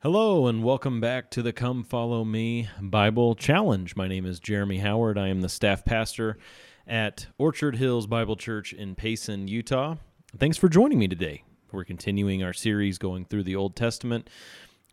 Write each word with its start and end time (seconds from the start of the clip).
Hello, 0.00 0.46
and 0.46 0.62
welcome 0.62 1.00
back 1.00 1.30
to 1.30 1.40
the 1.40 1.54
Come 1.54 1.82
Follow 1.82 2.22
Me 2.22 2.68
Bible 2.82 3.34
Challenge. 3.34 3.96
My 3.96 4.06
name 4.06 4.26
is 4.26 4.38
Jeremy 4.38 4.76
Howard. 4.76 5.16
I 5.16 5.28
am 5.28 5.40
the 5.40 5.48
staff 5.48 5.86
pastor 5.86 6.36
at 6.86 7.28
Orchard 7.38 7.76
Hills 7.76 8.06
Bible 8.06 8.36
Church 8.36 8.74
in 8.74 8.94
Payson, 8.94 9.48
Utah. 9.48 9.96
Thanks 10.36 10.58
for 10.58 10.68
joining 10.68 10.98
me 10.98 11.08
today. 11.08 11.44
We're 11.72 11.84
continuing 11.84 12.44
our 12.44 12.52
series 12.52 12.98
going 12.98 13.24
through 13.24 13.44
the 13.44 13.56
Old 13.56 13.74
Testament, 13.74 14.28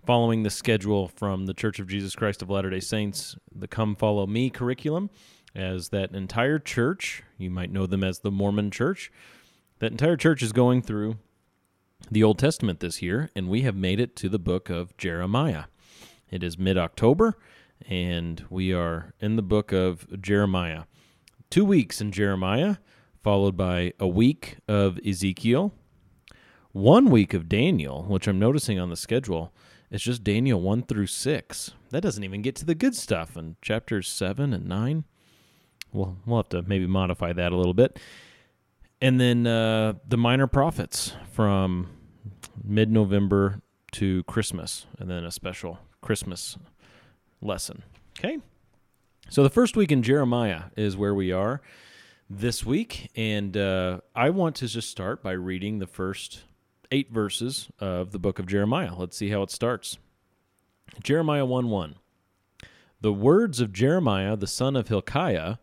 following 0.05 0.43
the 0.43 0.49
schedule 0.49 1.09
from 1.09 1.47
the 1.47 1.53
Church 1.53 1.79
of 1.79 1.89
Jesus 1.89 2.15
Christ 2.15 2.41
of 2.41 2.49
Latter 2.49 2.69
day 2.69 2.79
Saints, 2.79 3.35
the 3.53 3.67
Come 3.67 3.97
Follow 3.97 4.25
Me 4.25 4.49
curriculum, 4.49 5.09
as 5.53 5.89
that 5.89 6.15
entire 6.15 6.59
church, 6.59 7.23
you 7.37 7.49
might 7.49 7.73
know 7.73 7.85
them 7.87 8.05
as 8.05 8.19
the 8.19 8.31
Mormon 8.31 8.71
Church, 8.71 9.11
that 9.79 9.91
entire 9.91 10.15
church 10.15 10.41
is 10.41 10.53
going 10.53 10.81
through 10.81 11.17
the 12.11 12.23
Old 12.23 12.39
Testament 12.39 12.79
this 12.79 13.01
year, 13.01 13.29
and 13.35 13.49
we 13.49 13.61
have 13.61 13.75
made 13.75 13.99
it 13.99 14.15
to 14.17 14.29
the 14.29 14.39
book 14.39 14.69
of 14.69 14.95
Jeremiah. 14.97 15.65
It 16.29 16.43
is 16.43 16.57
mid 16.57 16.77
October, 16.77 17.37
and 17.87 18.43
we 18.49 18.73
are 18.73 19.13
in 19.19 19.35
the 19.35 19.41
book 19.41 19.71
of 19.71 20.21
Jeremiah. 20.21 20.83
Two 21.49 21.65
weeks 21.65 22.01
in 22.01 22.11
Jeremiah, 22.11 22.77
followed 23.23 23.55
by 23.55 23.93
a 23.99 24.07
week 24.07 24.57
of 24.67 24.99
Ezekiel, 25.05 25.73
one 26.71 27.09
week 27.09 27.33
of 27.33 27.47
Daniel, 27.47 28.03
which 28.03 28.27
I'm 28.27 28.39
noticing 28.39 28.79
on 28.79 28.89
the 28.89 28.95
schedule. 28.95 29.53
It's 29.91 30.03
just 30.03 30.23
Daniel 30.23 30.59
1 30.59 30.83
through 30.83 31.07
6. 31.07 31.71
That 31.91 32.01
doesn't 32.01 32.23
even 32.23 32.41
get 32.41 32.55
to 32.57 32.65
the 32.65 32.73
good 32.73 32.95
stuff 32.95 33.37
in 33.37 33.57
chapters 33.61 34.07
7 34.09 34.53
and 34.53 34.67
9. 34.67 35.03
We'll, 35.91 36.17
we'll 36.25 36.37
have 36.37 36.49
to 36.49 36.63
maybe 36.63 36.87
modify 36.87 37.33
that 37.33 37.51
a 37.51 37.57
little 37.57 37.75
bit 37.75 37.99
and 39.03 39.19
then 39.19 39.45
uh, 39.45 39.93
the 40.07 40.15
minor 40.15 40.47
prophets 40.47 41.13
from 41.33 41.89
mid-November 42.63 43.61
to 43.91 44.23
Christmas, 44.23 44.85
and 44.97 45.09
then 45.09 45.25
a 45.25 45.31
special 45.31 45.77
Christmas 46.01 46.57
lesson. 47.41 47.83
Okay, 48.17 48.39
so 49.29 49.43
the 49.43 49.49
first 49.49 49.75
week 49.75 49.91
in 49.91 50.03
Jeremiah 50.03 50.63
is 50.77 50.95
where 50.95 51.13
we 51.13 51.33
are 51.33 51.61
this 52.29 52.65
week, 52.65 53.11
and 53.13 53.57
uh, 53.57 53.99
I 54.15 54.29
want 54.29 54.55
to 54.57 54.67
just 54.67 54.89
start 54.89 55.21
by 55.21 55.33
reading 55.33 55.79
the 55.79 55.87
first 55.87 56.43
eight 56.89 57.11
verses 57.11 57.67
of 57.79 58.11
the 58.11 58.19
book 58.19 58.39
of 58.39 58.47
Jeremiah. 58.47 58.95
Let's 58.95 59.17
see 59.17 59.31
how 59.31 59.41
it 59.43 59.51
starts. 59.51 59.97
Jeremiah 61.03 61.45
one 61.45 61.69
one. 61.69 61.95
The 63.01 63.11
words 63.11 63.59
of 63.59 63.73
Jeremiah 63.73 64.37
the 64.37 64.47
son 64.47 64.77
of 64.77 64.87
Hilkiah 64.87 65.57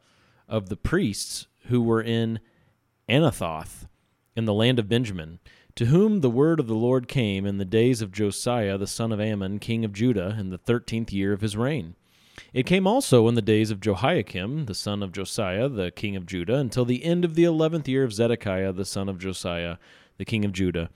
of 0.46 0.68
the 0.68 0.76
priests 0.76 1.46
who 1.68 1.80
were 1.80 2.02
in 2.02 2.40
Anathoth 3.10 3.88
in 4.36 4.44
the 4.44 4.54
land 4.54 4.78
of 4.78 4.88
Benjamin, 4.88 5.40
to 5.74 5.86
whom 5.86 6.20
the 6.20 6.30
word 6.30 6.60
of 6.60 6.68
the 6.68 6.74
Lord 6.74 7.08
came 7.08 7.44
in 7.44 7.58
the 7.58 7.64
days 7.64 8.00
of 8.00 8.12
Josiah 8.12 8.78
the 8.78 8.86
son 8.86 9.12
of 9.12 9.20
Amon, 9.20 9.58
king 9.58 9.84
of 9.84 9.92
Judah, 9.92 10.36
in 10.38 10.50
the 10.50 10.58
thirteenth 10.58 11.12
year 11.12 11.32
of 11.32 11.40
his 11.40 11.56
reign. 11.56 11.96
It 12.54 12.66
came 12.66 12.86
also 12.86 13.28
in 13.28 13.34
the 13.34 13.42
days 13.42 13.70
of 13.70 13.80
Jehoiakim, 13.80 14.66
the 14.66 14.74
son 14.74 15.02
of 15.02 15.12
Josiah, 15.12 15.68
the 15.68 15.90
king 15.90 16.16
of 16.16 16.26
Judah, 16.26 16.56
until 16.56 16.84
the 16.84 17.04
end 17.04 17.24
of 17.24 17.34
the 17.34 17.44
eleventh 17.44 17.88
year 17.88 18.04
of 18.04 18.12
Zedekiah, 18.12 18.72
the 18.72 18.84
son 18.84 19.08
of 19.08 19.18
Josiah, 19.18 19.76
the 20.16 20.24
king 20.24 20.44
of 20.44 20.52
Judah, 20.52 20.90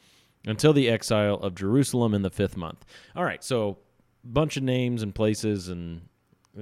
until 0.47 0.73
the 0.73 0.89
exile 0.89 1.35
of 1.35 1.55
Jerusalem 1.55 2.15
in 2.15 2.23
the 2.23 2.31
fifth 2.31 2.57
month. 2.57 2.85
All 3.15 3.25
right, 3.25 3.43
so 3.43 3.79
bunch 4.25 4.57
of 4.57 4.63
names 4.63 5.03
and 5.03 5.15
places 5.15 5.69
and 5.69 6.03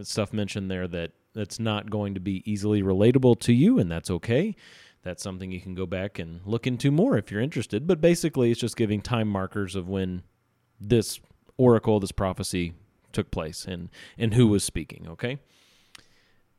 stuff 0.02 0.32
mentioned 0.32 0.70
there 0.70 0.88
that 0.88 1.12
that's 1.34 1.60
not 1.60 1.90
going 1.90 2.14
to 2.14 2.20
be 2.20 2.42
easily 2.50 2.82
relatable 2.82 3.38
to 3.40 3.52
you, 3.52 3.78
and 3.78 3.90
that's 3.90 4.10
okay 4.10 4.56
that's 5.02 5.22
something 5.22 5.50
you 5.50 5.60
can 5.60 5.74
go 5.74 5.86
back 5.86 6.18
and 6.18 6.40
look 6.44 6.66
into 6.66 6.90
more 6.90 7.16
if 7.18 7.30
you're 7.30 7.40
interested. 7.40 7.86
But 7.86 8.00
basically, 8.00 8.50
it's 8.50 8.60
just 8.60 8.76
giving 8.76 9.00
time 9.00 9.28
markers 9.28 9.74
of 9.74 9.88
when 9.88 10.22
this 10.80 11.20
oracle, 11.56 12.00
this 12.00 12.12
prophecy 12.12 12.74
took 13.12 13.30
place 13.30 13.64
and, 13.64 13.88
and 14.16 14.34
who 14.34 14.46
was 14.46 14.64
speaking, 14.64 15.06
okay? 15.08 15.38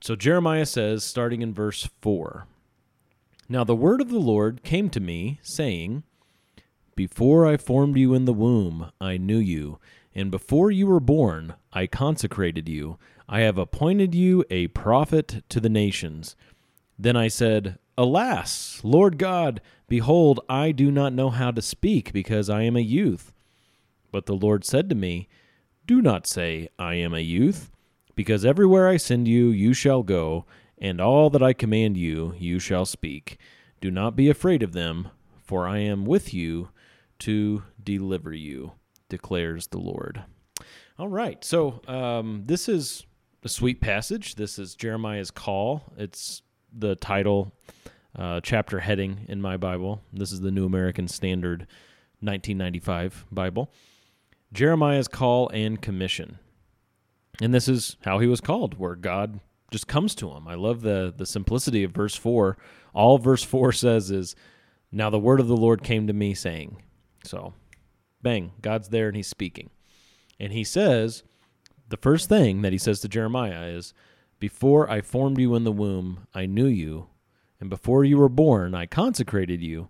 So 0.02 0.16
Jeremiah 0.16 0.66
says, 0.66 1.04
starting 1.04 1.42
in 1.42 1.54
verse 1.54 1.90
4 2.02 2.46
Now 3.48 3.64
the 3.64 3.76
word 3.76 4.02
of 4.02 4.10
the 4.10 4.20
Lord 4.20 4.64
came 4.64 4.90
to 4.90 5.00
me, 5.00 5.40
saying, 5.42 6.04
Before 6.96 7.46
I 7.46 7.58
formed 7.58 7.98
you 7.98 8.14
in 8.14 8.26
the 8.26 8.34
womb, 8.34 8.92
I 9.00 9.18
knew 9.18 9.38
you, 9.38 9.80
and 10.14 10.30
before 10.30 10.70
you 10.70 10.88
were 10.88 11.00
born, 11.00 11.56
I 11.72 11.88
consecrated 11.88 12.70
you. 12.70 12.98
I 13.28 13.40
have 13.40 13.58
appointed 13.58 14.14
you 14.14 14.44
a 14.50 14.68
prophet 14.68 15.44
to 15.50 15.60
the 15.60 15.70
nations. 15.70 16.36
Then 17.00 17.16
I 17.16 17.30
said, 17.30 17.80
Alas, 17.98 18.82
Lord 18.84 19.18
God, 19.18 19.62
behold, 19.88 20.40
I 20.50 20.72
do 20.72 20.90
not 20.90 21.14
know 21.14 21.30
how 21.30 21.52
to 21.52 21.62
speak, 21.62 22.12
because 22.12 22.50
I 22.50 22.64
am 22.64 22.76
a 22.76 22.82
youth. 22.82 23.34
But 24.12 24.26
the 24.26 24.36
Lord 24.36 24.66
said 24.66 24.90
to 24.90 24.96
me, 24.96 25.28
Do 25.86 26.02
not 26.02 26.26
say, 26.26 26.70
I 26.80 26.96
am 26.96 27.14
a 27.14 27.20
youth, 27.20 27.72
because 28.16 28.46
everywhere 28.46 28.88
I 28.88 28.98
send 28.98 29.28
you, 29.28 29.50
you 29.50 29.74
shall 29.74 30.04
go, 30.04 30.46
and 30.78 31.00
all 31.00 31.30
that 31.30 31.44
I 31.44 31.54
command 31.54 31.98
you, 31.98 32.34
you 32.38 32.60
shall 32.60 32.86
speak. 32.86 33.38
Do 33.80 33.92
not 33.92 34.16
be 34.16 34.30
afraid 34.30 34.64
of 34.64 34.74
them, 34.74 35.10
for 35.44 35.68
I 35.68 35.80
am 35.80 36.06
with 36.06 36.34
you 36.34 36.70
to 37.20 37.64
deliver 37.82 38.34
you, 38.34 38.74
declares 39.10 39.68
the 39.68 39.80
Lord. 39.80 40.24
All 40.98 41.10
right, 41.10 41.44
so 41.44 41.82
um, 41.88 42.44
this 42.46 42.68
is 42.68 43.06
a 43.44 43.50
sweet 43.50 43.82
passage. 43.82 44.36
This 44.36 44.58
is 44.58 44.76
Jeremiah's 44.76 45.32
call. 45.32 45.94
It's 45.98 46.42
the 46.74 46.96
title 46.96 47.52
uh, 48.18 48.42
chapter 48.42 48.80
heading 48.80 49.26
in 49.28 49.42
my 49.42 49.58
Bible. 49.58 50.02
This 50.12 50.32
is 50.32 50.42
the 50.42 50.52
New 50.52 50.66
American 50.66 51.08
Standard 51.08 51.62
1995 52.20 53.26
Bible. 53.32 53.72
Jeremiah's 54.52 55.08
call 55.08 55.50
and 55.50 55.82
commission. 55.82 56.40
And 57.42 57.54
this 57.54 57.68
is 57.68 57.98
how 58.02 58.20
he 58.20 58.28
was 58.28 58.42
called, 58.42 58.78
where 58.78 58.96
God 58.96 59.40
just 59.72 59.88
comes 59.88 60.14
to 60.16 60.30
him. 60.32 60.48
I 60.48 60.54
love 60.54 60.82
the 60.82 61.14
the 61.16 61.26
simplicity 61.26 61.84
of 61.84 61.92
verse 61.92 62.16
4. 62.16 62.58
All 62.94 63.18
verse 63.18 63.44
4 63.44 63.72
says 63.74 64.12
is 64.12 64.36
now 64.92 65.10
the 65.10 65.20
word 65.20 65.40
of 65.40 65.48
the 65.48 65.58
Lord 65.58 65.84
came 65.84 66.08
to 66.08 66.14
me 66.14 66.34
saying. 66.36 66.78
So, 67.26 67.54
bang, 68.22 68.52
God's 68.62 68.90
there 68.90 69.08
and 69.08 69.18
he's 69.18 69.28
speaking. 69.28 69.72
And 70.40 70.54
he 70.54 70.64
says 70.64 71.24
the 71.90 71.98
first 71.98 72.30
thing 72.30 72.62
that 72.62 72.72
he 72.72 72.78
says 72.78 73.00
to 73.02 73.08
Jeremiah 73.08 73.66
is 73.66 73.94
before 74.44 74.90
I 74.92 75.00
formed 75.00 75.40
you 75.40 75.56
in 75.56 75.64
the 75.64 75.72
womb, 75.72 76.28
I 76.34 76.48
knew 76.48 76.66
you, 76.66 77.08
and 77.62 77.70
before 77.70 78.04
you 78.04 78.18
were 78.18 78.28
born, 78.28 78.76
I 78.76 78.86
consecrated 78.86 79.62
you. 79.62 79.88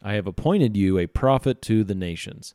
I 0.00 0.12
have 0.12 0.28
appointed 0.28 0.76
you 0.76 0.96
a 0.96 1.08
prophet 1.08 1.60
to 1.62 1.82
the 1.82 1.96
nations. 1.96 2.54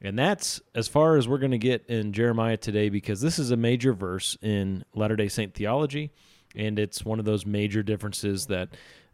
And 0.00 0.16
that's 0.16 0.60
as 0.76 0.86
far 0.86 1.16
as 1.16 1.26
we're 1.26 1.38
going 1.38 1.50
to 1.50 1.58
get 1.58 1.84
in 1.88 2.12
Jeremiah 2.12 2.56
today 2.56 2.88
because 2.88 3.20
this 3.20 3.36
is 3.36 3.50
a 3.50 3.56
major 3.56 3.92
verse 3.92 4.38
in 4.40 4.84
Latter 4.94 5.16
day 5.16 5.26
Saint 5.26 5.54
theology. 5.54 6.12
And 6.54 6.78
it's 6.78 7.04
one 7.04 7.18
of 7.18 7.24
those 7.24 7.44
major 7.44 7.82
differences 7.82 8.46
that 8.46 8.68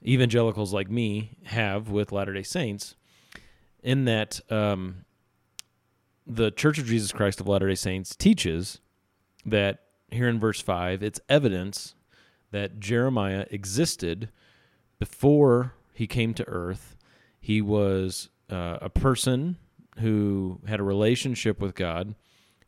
evangelicals 0.06 0.74
like 0.74 0.90
me 0.90 1.38
have 1.44 1.88
with 1.88 2.12
Latter 2.12 2.34
day 2.34 2.42
Saints, 2.42 2.96
in 3.82 4.04
that 4.04 4.42
um, 4.52 5.06
the 6.26 6.50
Church 6.50 6.78
of 6.78 6.84
Jesus 6.84 7.12
Christ 7.12 7.40
of 7.40 7.48
Latter 7.48 7.70
day 7.70 7.76
Saints 7.76 8.14
teaches 8.14 8.78
that 9.46 9.78
here 10.12 10.28
in 10.28 10.38
verse 10.40 10.60
5, 10.60 11.02
it's 11.02 11.20
evidence 11.28 11.94
that 12.50 12.80
Jeremiah 12.80 13.46
existed 13.50 14.30
before 14.98 15.74
he 15.92 16.06
came 16.06 16.34
to 16.34 16.48
earth. 16.48 16.96
He 17.40 17.60
was 17.60 18.28
uh, 18.50 18.78
a 18.80 18.90
person 18.90 19.56
who 19.98 20.60
had 20.66 20.80
a 20.80 20.84
relationship 20.84 21.60
with 21.60 21.74
God, 21.74 22.14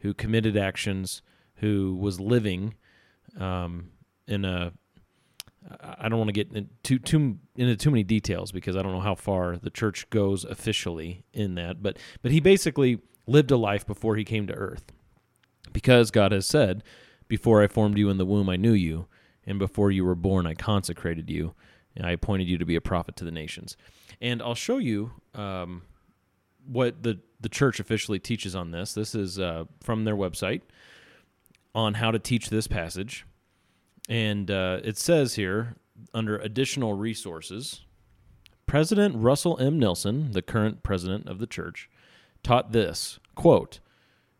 who 0.00 0.14
committed 0.14 0.56
actions, 0.56 1.22
who 1.56 1.96
was 2.00 2.20
living 2.20 2.74
um, 3.38 3.90
in 4.26 4.44
a 4.44 4.72
I 5.80 6.08
don't 6.08 6.18
want 6.18 6.28
to 6.28 6.32
get 6.32 6.52
into 6.52 6.98
too 6.98 7.38
into 7.56 7.76
too 7.76 7.90
many 7.90 8.02
details 8.02 8.52
because 8.52 8.76
I 8.76 8.82
don't 8.82 8.92
know 8.92 9.00
how 9.00 9.14
far 9.14 9.56
the 9.56 9.70
church 9.70 10.08
goes 10.10 10.44
officially 10.44 11.24
in 11.32 11.54
that, 11.54 11.82
but 11.82 11.98
but 12.22 12.32
he 12.32 12.40
basically 12.40 12.98
lived 13.26 13.50
a 13.50 13.56
life 13.56 13.86
before 13.86 14.16
he 14.16 14.24
came 14.24 14.46
to 14.46 14.54
earth. 14.54 14.92
Because 15.72 16.10
God 16.10 16.32
has 16.32 16.46
said, 16.46 16.84
before 17.34 17.64
I 17.64 17.66
formed 17.66 17.98
you 17.98 18.10
in 18.10 18.16
the 18.16 18.24
womb, 18.24 18.48
I 18.48 18.54
knew 18.54 18.74
you, 18.74 19.08
and 19.44 19.58
before 19.58 19.90
you 19.90 20.04
were 20.04 20.14
born, 20.14 20.46
I 20.46 20.54
consecrated 20.54 21.28
you. 21.28 21.52
And 21.96 22.06
I 22.06 22.12
appointed 22.12 22.48
you 22.48 22.58
to 22.58 22.64
be 22.64 22.76
a 22.76 22.80
prophet 22.80 23.16
to 23.16 23.24
the 23.24 23.32
nations. 23.32 23.76
And 24.20 24.40
I'll 24.40 24.54
show 24.54 24.78
you 24.78 25.10
um, 25.34 25.82
what 26.64 27.02
the, 27.02 27.18
the 27.40 27.48
church 27.48 27.80
officially 27.80 28.20
teaches 28.20 28.54
on 28.54 28.70
this. 28.70 28.94
This 28.94 29.16
is 29.16 29.40
uh, 29.40 29.64
from 29.80 30.04
their 30.04 30.14
website 30.14 30.60
on 31.74 31.94
how 31.94 32.12
to 32.12 32.20
teach 32.20 32.50
this 32.50 32.68
passage. 32.68 33.26
And 34.08 34.48
uh, 34.48 34.78
it 34.84 34.96
says 34.96 35.34
here, 35.34 35.74
under 36.12 36.36
additional 36.36 36.94
resources, 36.94 37.80
President 38.66 39.16
Russell 39.16 39.58
M. 39.58 39.76
Nelson, 39.80 40.30
the 40.30 40.42
current 40.42 40.84
president 40.84 41.28
of 41.28 41.40
the 41.40 41.48
church, 41.48 41.90
taught 42.44 42.70
this 42.70 43.18
quote, 43.34 43.80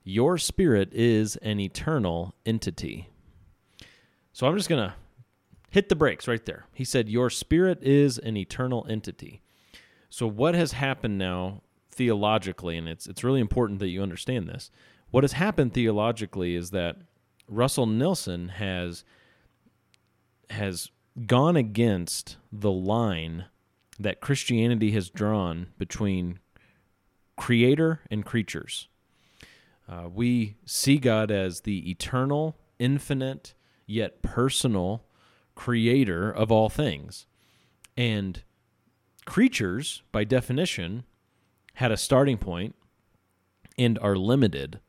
your 0.05 0.37
spirit 0.37 0.93
is 0.93 1.37
an 1.37 1.59
eternal 1.59 2.35
entity. 2.45 3.09
So 4.33 4.47
I'm 4.47 4.57
just 4.57 4.69
going 4.69 4.91
to 4.91 4.95
hit 5.71 5.89
the 5.89 5.97
brakes 5.97 6.29
right 6.29 6.45
there. 6.45 6.67
He 6.73 6.85
said, 6.85 7.09
Your 7.09 7.31
spirit 7.31 7.83
is 7.83 8.19
an 8.19 8.37
eternal 8.37 8.87
entity. 8.89 9.43
So, 10.11 10.27
what 10.27 10.55
has 10.55 10.73
happened 10.73 11.19
now 11.19 11.63
theologically, 11.91 12.77
and 12.77 12.89
it's, 12.89 13.07
it's 13.07 13.25
really 13.25 13.41
important 13.41 13.81
that 13.81 13.89
you 13.89 14.03
understand 14.03 14.49
this, 14.49 14.71
what 15.11 15.25
has 15.25 15.33
happened 15.33 15.73
theologically 15.73 16.55
is 16.55 16.71
that 16.71 16.97
Russell 17.49 17.87
Nelson 17.87 18.51
has 18.51 19.05
has 20.51 20.91
gone 21.27 21.57
against 21.57 22.37
the 22.53 22.71
line 22.71 23.47
that 23.99 24.21
Christianity 24.21 24.91
has 24.93 25.09
drawn 25.09 25.69
between 25.79 26.39
creator 27.37 28.01
and 28.11 28.25
creatures. 28.25 28.89
Uh, 29.89 30.09
we 30.13 30.57
see 30.65 30.99
God 30.99 31.31
as 31.31 31.61
the 31.61 31.91
eternal, 31.91 32.57
infinite, 32.79 33.55
yet 33.87 34.23
personal 34.23 35.05
creator 35.55 36.31
of 36.31 36.51
all 36.51 36.69
things. 36.69 37.27
And 37.97 38.43
creatures, 39.27 40.03
by 40.11 40.25
definition, 40.25 41.05
had 41.75 41.93
a 41.93 41.97
starting 41.97 42.39
point 42.39 42.75
and 43.77 43.99
are 43.99 44.17
limited. 44.17 44.81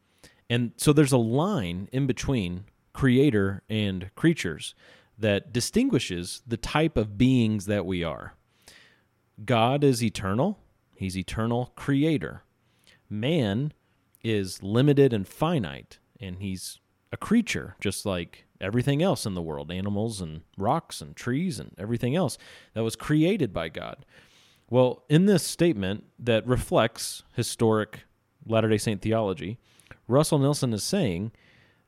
And 0.50 0.72
so 0.78 0.94
there's 0.94 1.12
a 1.12 1.18
line 1.18 1.90
in 1.92 2.08
between 2.08 2.66
creator 2.94 3.64
and 3.70 4.10
creatures 4.16 4.76
that 5.18 5.52
distinguishes 5.52 6.42
the 6.46 6.58
type 6.58 6.98
of 6.98 7.18
beings 7.18 7.66
that 7.66 7.86
we 7.86 8.04
are. 8.04 8.36
God 9.44 9.84
is 9.84 10.04
eternal, 10.04 10.60
He's 10.96 11.18
eternal 11.18 11.74
creator. 11.76 12.44
Man 13.10 13.74
is 14.26 14.64
limited 14.64 15.14
and 15.14 15.28
finite, 15.28 16.00
and 16.20 16.40
He's 16.40 16.80
a 17.12 17.18
creature, 17.18 17.76
just 17.80 18.06
like 18.06 18.46
everything 18.60 19.04
else 19.04 19.26
in 19.26 19.36
the 19.36 19.42
world 19.42 19.72
animals 19.72 20.20
and 20.22 20.42
rocks 20.58 21.00
and 21.02 21.16
trees 21.16 21.60
and 21.60 21.74
everything 21.78 22.16
else 22.16 22.38
that 22.74 22.84
was 22.84 22.96
created 22.96 23.54
by 23.54 23.70
God. 23.70 24.06
Well, 24.70 25.04
in 25.10 25.28
this 25.28 25.44
statement 25.44 26.06
that 26.20 26.48
reflects 26.48 27.24
historic 27.34 28.02
Latter 28.48 28.70
day 28.70 28.78
Saint 28.78 29.02
theology, 29.02 29.60
Russell 30.08 30.40
Nelson 30.40 30.74
is 30.74 30.84
saying 30.84 31.32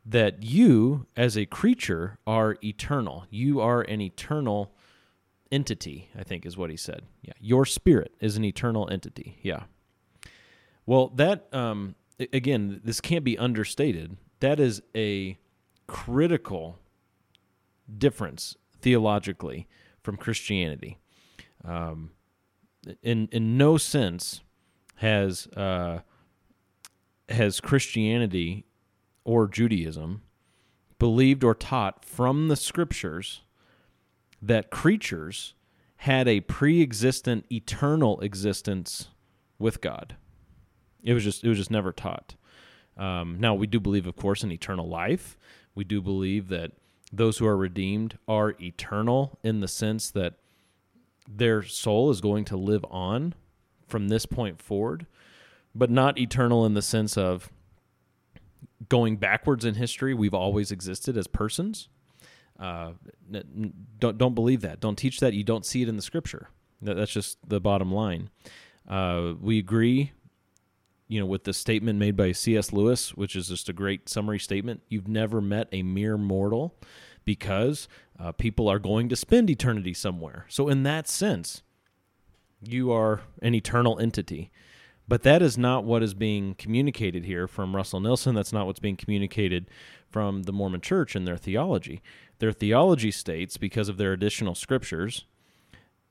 that 0.06 0.44
you, 0.44 1.06
as 1.16 1.38
a 1.38 1.46
creature, 1.46 2.18
are 2.26 2.58
eternal. 2.64 3.26
You 3.30 3.60
are 3.60 3.82
an 3.82 4.02
eternal 4.02 4.74
entity, 5.52 6.10
I 6.18 6.24
think 6.24 6.46
is 6.46 6.58
what 6.58 6.70
he 6.70 6.78
said. 6.78 7.04
Yeah. 7.22 7.34
Your 7.40 7.66
spirit 7.66 8.16
is 8.20 8.38
an 8.38 8.46
eternal 8.46 8.90
entity. 8.90 9.38
Yeah. 9.42 9.64
Well, 10.86 11.10
that, 11.16 11.54
um, 11.54 11.96
again, 12.20 12.82
this 12.84 13.02
can't 13.02 13.24
be 13.24 13.38
understated. 13.38 14.18
That 14.40 14.60
is 14.60 14.82
a 14.96 15.38
critical 15.88 16.80
difference 17.98 18.56
theologically 18.82 19.68
from 20.04 20.18
Christianity. 20.18 21.00
Um, 21.64 22.12
in 23.02 23.28
in 23.32 23.58
no 23.58 23.78
sense 23.78 24.42
has 24.96 25.48
uh, 25.48 26.00
has 27.30 27.60
Christianity 27.60 28.66
or 29.24 29.48
Judaism 29.48 30.22
believed 31.00 31.44
or 31.44 31.54
taught 31.54 32.06
from 32.06 32.48
the 32.48 32.56
scriptures 32.56 33.42
that 34.42 34.72
creatures 34.72 35.54
had 36.02 36.28
a 36.28 36.42
pre-existent 36.42 37.46
eternal 37.52 38.20
existence 38.22 39.10
with 39.60 39.82
God. 39.82 40.16
It 41.08 41.14
was 41.14 41.24
just 41.24 41.44
it 41.46 41.48
was 41.48 41.58
just 41.58 41.72
never 41.72 41.94
taught. 41.94 42.36
Um, 42.98 43.38
now 43.40 43.56
we 43.56 43.66
do 43.66 43.80
believe, 43.80 44.06
of 44.06 44.18
course, 44.18 44.44
in 44.44 44.52
eternal 44.52 44.90
life. 44.90 45.38
We 45.74 45.86
do 45.86 46.02
believe 46.02 46.50
that 46.50 46.74
those 47.14 47.38
who 47.38 47.48
are 47.48 47.56
redeemed 47.56 48.18
are 48.28 48.56
eternal 48.60 49.40
in 49.42 49.62
the 49.62 49.70
sense 49.70 50.12
that 50.12 50.34
their 51.26 51.64
soul 51.64 52.10
is 52.10 52.20
going 52.20 52.44
to 52.46 52.58
live 52.58 52.84
on 52.90 53.36
from 53.88 54.10
this 54.10 54.26
point 54.26 54.62
forward, 54.62 55.06
but 55.74 55.90
not 55.90 56.18
eternal 56.20 56.66
in 56.66 56.74
the 56.74 56.82
sense 56.82 57.18
of 57.18 57.54
going 58.90 59.16
backwards 59.16 59.64
in 59.64 59.76
history. 59.76 60.14
We've 60.14 60.34
always 60.34 60.74
existed 60.74 61.16
as 61.16 61.28
persons. 61.28 61.88
Uh, 62.60 62.94
don't 63.98 64.18
don't 64.18 64.36
believe 64.36 64.60
that. 64.60 64.82
Don't 64.82 64.98
teach 64.98 65.22
that. 65.22 65.34
You 65.34 65.46
don't 65.46 65.66
see 65.66 65.84
it 65.84 65.88
in 65.88 65.96
the 65.96 66.02
scripture. 66.02 66.50
that's 66.82 67.14
just 67.14 67.38
the 67.48 67.62
bottom 67.62 67.94
line. 67.94 68.30
Uh, 68.88 69.34
we 69.40 69.60
agree, 69.60 70.12
you 71.08 71.20
know, 71.20 71.26
with 71.26 71.44
the 71.44 71.54
statement 71.54 72.00
made 72.00 72.16
by 72.16 72.32
C.S. 72.32 72.74
Lewis, 72.74 73.14
which 73.16 73.36
is 73.36 73.48
just 73.48 73.70
a 73.70 73.74
great 73.74 74.10
summary 74.10 74.40
statement. 74.40 74.82
You've 74.90 75.08
never 75.08 75.42
met 75.42 75.68
a 75.72 75.84
mere 75.84 76.18
mortal 76.18 76.76
because 77.26 77.88
uh, 78.20 78.32
people 78.32 78.68
are 78.68 78.80
going 78.80 79.10
to 79.10 79.16
spend 79.16 79.50
eternity 79.50 79.94
somewhere. 79.94 80.46
So, 80.50 80.68
in 80.68 80.84
that 80.84 81.08
sense, 81.08 81.64
you 82.62 82.92
are 82.92 83.22
an 83.42 83.56
eternal 83.56 84.00
entity. 84.00 84.52
But 85.08 85.24
that 85.24 85.42
is 85.42 85.58
not 85.58 85.86
what 85.86 86.04
is 86.04 86.14
being 86.14 86.56
communicated 86.56 87.24
here 87.24 87.48
from 87.48 87.76
Russell 87.76 88.02
Nelson. 88.02 88.36
That's 88.36 88.52
not 88.52 88.66
what's 88.66 88.82
being 88.82 88.98
communicated 88.98 89.70
from 90.10 90.44
the 90.44 90.52
Mormon 90.52 90.82
Church 90.82 91.16
and 91.16 91.26
their 91.26 91.38
theology. 91.38 92.02
Their 92.40 92.52
theology 92.52 93.12
states, 93.12 93.56
because 93.56 93.88
of 93.88 93.98
their 93.98 94.12
additional 94.12 94.54
scriptures, 94.54 95.24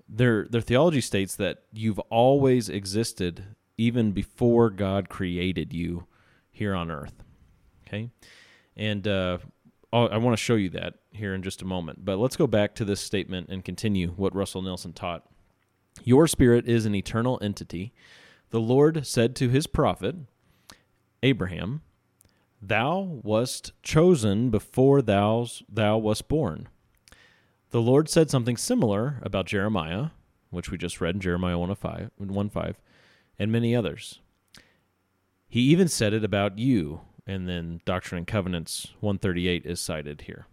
their 0.08 0.46
their 0.48 0.60
theology 0.60 1.00
states 1.00 1.34
that 1.36 1.64
you've 1.72 1.98
always 1.98 2.68
existed 2.68 3.44
even 3.78 4.12
before 4.12 4.70
God 4.70 5.08
created 5.08 5.72
you 5.72 6.06
here 6.50 6.74
on 6.74 6.90
earth. 6.90 7.22
Okay, 7.86 8.10
and 8.76 9.06
uh, 9.06 9.38
I 9.92 10.16
want 10.18 10.36
to 10.36 10.42
show 10.42 10.56
you 10.56 10.70
that 10.70 10.94
here 11.12 11.34
in 11.34 11.42
just 11.42 11.62
a 11.62 11.66
moment. 11.66 12.04
But 12.04 12.18
let's 12.18 12.36
go 12.36 12.46
back 12.46 12.74
to 12.76 12.84
this 12.84 13.00
statement 13.00 13.48
and 13.48 13.64
continue 13.64 14.08
what 14.10 14.34
Russell 14.34 14.62
Nelson 14.62 14.92
taught. 14.92 15.24
Your 16.04 16.26
spirit 16.26 16.68
is 16.68 16.84
an 16.84 16.94
eternal 16.94 17.38
entity. 17.40 17.92
The 18.50 18.60
Lord 18.60 19.06
said 19.06 19.34
to 19.36 19.48
his 19.48 19.66
prophet, 19.66 20.16
Abraham, 21.22 21.82
Thou 22.60 23.20
wast 23.22 23.72
chosen 23.82 24.50
before 24.50 25.02
thou, 25.02 25.46
thou 25.68 25.98
wast 25.98 26.28
born. 26.28 26.68
The 27.70 27.80
Lord 27.80 28.08
said 28.08 28.30
something 28.30 28.56
similar 28.56 29.20
about 29.22 29.46
Jeremiah, 29.46 30.08
which 30.50 30.70
we 30.70 30.78
just 30.78 31.00
read 31.00 31.14
in 31.14 31.20
Jeremiah 31.20 31.58
1 31.58 31.74
5, 31.74 32.10
1 32.16 32.48
5 32.50 32.80
and 33.38 33.52
many 33.52 33.74
others. 33.74 34.20
He 35.48 35.60
even 35.60 35.88
said 35.88 36.12
it 36.12 36.24
about 36.24 36.58
you, 36.58 37.00
and 37.26 37.48
then 37.48 37.80
Doctrine 37.84 38.18
and 38.18 38.26
Covenants 38.26 38.88
138 39.00 39.64
is 39.64 39.80
cited 39.80 40.22
here. 40.22 40.46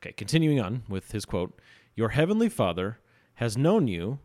Okay, 0.00 0.12
continuing 0.12 0.60
on 0.60 0.82
with 0.88 1.12
his 1.12 1.24
quote 1.24 1.58
Your 1.94 2.10
heavenly 2.10 2.48
Father 2.48 2.98
has 3.34 3.56
known 3.56 3.88
you 3.88 4.18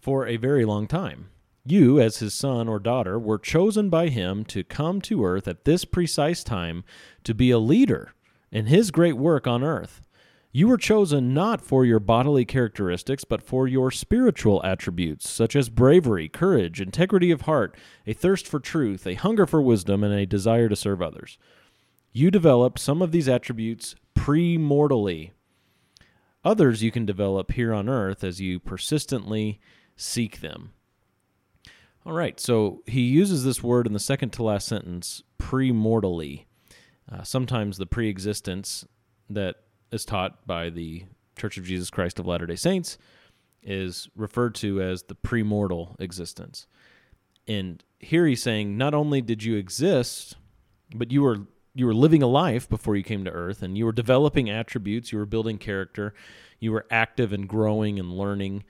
for 0.00 0.26
a 0.26 0.36
very 0.36 0.64
long 0.64 0.86
time. 0.86 1.28
You, 1.64 2.00
as 2.00 2.18
his 2.18 2.34
son 2.34 2.68
or 2.68 2.80
daughter, 2.80 3.18
were 3.18 3.38
chosen 3.38 3.88
by 3.88 4.08
him 4.08 4.44
to 4.46 4.64
come 4.64 5.00
to 5.02 5.24
earth 5.24 5.46
at 5.46 5.64
this 5.64 5.84
precise 5.84 6.42
time 6.42 6.82
to 7.22 7.34
be 7.34 7.50
a 7.50 7.58
leader 7.58 8.14
in 8.50 8.66
his 8.66 8.90
great 8.90 9.16
work 9.16 9.46
on 9.46 9.62
earth. 9.62 10.02
You 10.54 10.68
were 10.68 10.76
chosen 10.76 11.32
not 11.32 11.62
for 11.62 11.86
your 11.86 11.98
bodily 11.98 12.44
characteristics, 12.44 13.24
but 13.24 13.42
for 13.42 13.66
your 13.66 13.90
spiritual 13.90 14.62
attributes, 14.62 15.28
such 15.28 15.56
as 15.56 15.70
bravery, 15.70 16.28
courage, 16.28 16.78
integrity 16.78 17.30
of 17.30 17.42
heart, 17.42 17.74
a 18.06 18.12
thirst 18.12 18.46
for 18.46 18.60
truth, 18.60 19.06
a 19.06 19.14
hunger 19.14 19.46
for 19.46 19.62
wisdom, 19.62 20.04
and 20.04 20.12
a 20.12 20.26
desire 20.26 20.68
to 20.68 20.76
serve 20.76 21.00
others. 21.00 21.38
You 22.12 22.30
developed 22.30 22.78
some 22.78 23.00
of 23.00 23.12
these 23.12 23.30
attributes 23.30 23.94
premortally. 24.14 25.30
Others 26.44 26.82
you 26.82 26.90
can 26.90 27.06
develop 27.06 27.52
here 27.52 27.72
on 27.72 27.88
earth 27.88 28.22
as 28.22 28.42
you 28.42 28.60
persistently 28.60 29.58
seek 29.96 30.40
them. 30.40 30.74
All 32.04 32.12
right, 32.12 32.38
so 32.38 32.82
he 32.86 33.00
uses 33.00 33.44
this 33.44 33.62
word 33.62 33.86
in 33.86 33.94
the 33.94 33.98
second 33.98 34.30
to 34.34 34.42
last 34.42 34.68
sentence, 34.68 35.22
premortally. 35.38 36.44
Uh, 37.10 37.22
sometimes 37.22 37.78
the 37.78 37.86
pre-existence 37.86 38.84
that 39.30 39.56
is 39.92 40.04
taught 40.04 40.46
by 40.46 40.70
the 40.70 41.04
Church 41.36 41.58
of 41.58 41.64
Jesus 41.64 41.90
Christ 41.90 42.18
of 42.18 42.26
Latter 42.26 42.46
day 42.46 42.56
Saints 42.56 42.98
is 43.62 44.08
referred 44.16 44.54
to 44.56 44.82
as 44.82 45.04
the 45.04 45.14
premortal 45.14 46.00
existence. 46.00 46.66
And 47.46 47.82
here 48.00 48.26
he's 48.26 48.42
saying 48.42 48.76
not 48.76 48.94
only 48.94 49.20
did 49.20 49.44
you 49.44 49.56
exist, 49.56 50.36
but 50.94 51.12
you 51.12 51.22
were 51.22 51.46
you 51.74 51.86
were 51.86 51.94
living 51.94 52.22
a 52.22 52.26
life 52.26 52.68
before 52.68 52.96
you 52.96 53.02
came 53.02 53.24
to 53.24 53.30
earth 53.30 53.62
and 53.62 53.78
you 53.78 53.86
were 53.86 53.92
developing 53.92 54.50
attributes, 54.50 55.10
you 55.10 55.18
were 55.18 55.24
building 55.24 55.56
character, 55.56 56.12
you 56.60 56.70
were 56.70 56.86
active 56.90 57.32
and 57.32 57.48
growing 57.48 57.98
and 57.98 58.12
learning. 58.12 58.64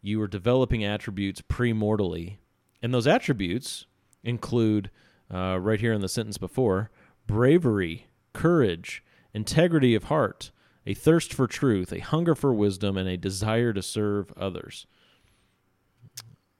You 0.00 0.18
were 0.18 0.28
developing 0.28 0.84
attributes 0.84 1.40
premortally. 1.40 2.36
And 2.82 2.92
those 2.92 3.06
attributes 3.06 3.86
include 4.22 4.90
uh, 5.32 5.58
right 5.60 5.80
here 5.80 5.92
in 5.92 6.00
the 6.00 6.08
sentence 6.08 6.38
before 6.38 6.90
bravery, 7.26 8.06
courage, 8.32 9.02
integrity 9.32 9.94
of 9.94 10.04
heart, 10.04 10.50
a 10.86 10.94
thirst 10.94 11.32
for 11.34 11.46
truth, 11.46 11.92
a 11.92 12.00
hunger 12.00 12.34
for 12.34 12.52
wisdom, 12.52 12.96
and 12.96 13.08
a 13.08 13.16
desire 13.16 13.72
to 13.72 13.82
serve 13.82 14.32
others. 14.36 14.86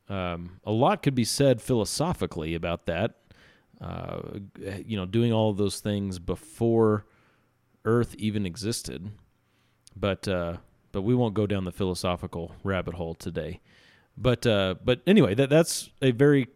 Um, 0.09 0.61
a 0.65 0.73
lot 0.73 1.03
could 1.03 1.15
be 1.15 1.25
said 1.25 1.63
philosophically 1.63 2.55
about 2.55 2.87
that. 2.87 3.17
Uh, 3.81 4.21
you 4.87 4.97
know, 4.97 5.07
doing 5.07 5.33
all 5.33 5.51
of 5.51 5.57
those 5.57 5.81
things 5.81 6.19
before 6.19 7.05
Earth 7.85 8.15
even 8.17 8.47
existed, 8.47 9.11
but 9.97 10.29
uh, 10.29 10.59
but 10.93 11.03
we 11.03 11.15
won't 11.15 11.35
go 11.35 11.47
down 11.47 11.65
the 11.65 11.73
philosophical 11.73 12.55
rabbit 12.63 12.95
hole 12.95 13.15
today. 13.15 13.61
But 14.17 14.47
uh, 14.47 14.77
but 14.85 15.01
anyway, 15.07 15.35
that 15.35 15.51
that's 15.51 15.91
a 16.01 16.13
very 16.13 16.49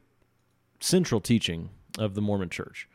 central 0.79 1.21
teaching 1.21 1.71
of 1.99 2.15
the 2.15 2.21
Mormon 2.21 2.51
Church 2.51 2.87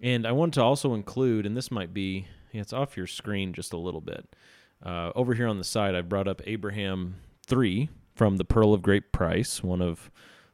And 0.00 0.26
I 0.26 0.32
want 0.32 0.54
to 0.54 0.62
also 0.62 0.94
include, 0.94 1.46
and 1.46 1.56
this 1.56 1.70
might 1.70 1.92
be, 1.92 2.28
yeah, 2.56 2.62
it's 2.62 2.72
off 2.72 2.96
your 2.96 3.06
screen 3.06 3.52
just 3.52 3.72
a 3.72 3.76
little 3.76 4.00
bit. 4.00 4.34
Uh, 4.82 5.12
over 5.14 5.34
here 5.34 5.46
on 5.46 5.58
the 5.58 5.64
side, 5.64 5.94
I 5.94 6.00
brought 6.00 6.26
up 6.26 6.40
Abraham 6.46 7.16
3 7.46 7.90
from 8.14 8.38
the 8.38 8.44
Pearl 8.44 8.72
of 8.72 8.82
Great 8.82 9.12
Price, 9.12 9.62
one 9.62 9.82
of 9.82 10.10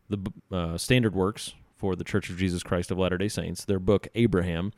the 0.09 0.18
uh, 0.50 0.76
standard 0.76 1.14
works 1.14 1.54
for 1.76 1.94
the 1.94 2.04
Church 2.04 2.28
of 2.28 2.37
Jesus 2.37 2.62
Christ 2.64 2.90
of 2.90 2.99
Latter 2.99 3.18
day 3.18 3.28
Saints, 3.28 3.64
their 3.64 3.78
book, 3.78 4.09
Abraham, 4.16 4.73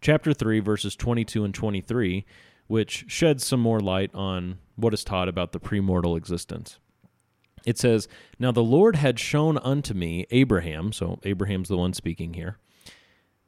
chapter 0.00 0.32
3, 0.32 0.60
verses 0.60 0.96
22 0.96 1.44
and 1.44 1.54
23, 1.54 2.24
which 2.68 3.04
sheds 3.06 3.46
some 3.46 3.60
more 3.60 3.80
light 3.80 4.10
on 4.14 4.58
what 4.76 4.94
is 4.94 5.04
taught 5.04 5.28
about 5.28 5.52
the 5.52 5.60
premortal 5.60 6.16
existence. 6.16 6.78
It 7.66 7.78
says, 7.78 8.08
Now 8.38 8.50
the 8.50 8.62
Lord 8.62 8.96
had 8.96 9.18
shown 9.18 9.58
unto 9.58 9.92
me, 9.92 10.26
Abraham, 10.30 10.92
so 10.92 11.20
Abraham's 11.24 11.68
the 11.68 11.76
one 11.76 11.92
speaking 11.92 12.32
here, 12.32 12.56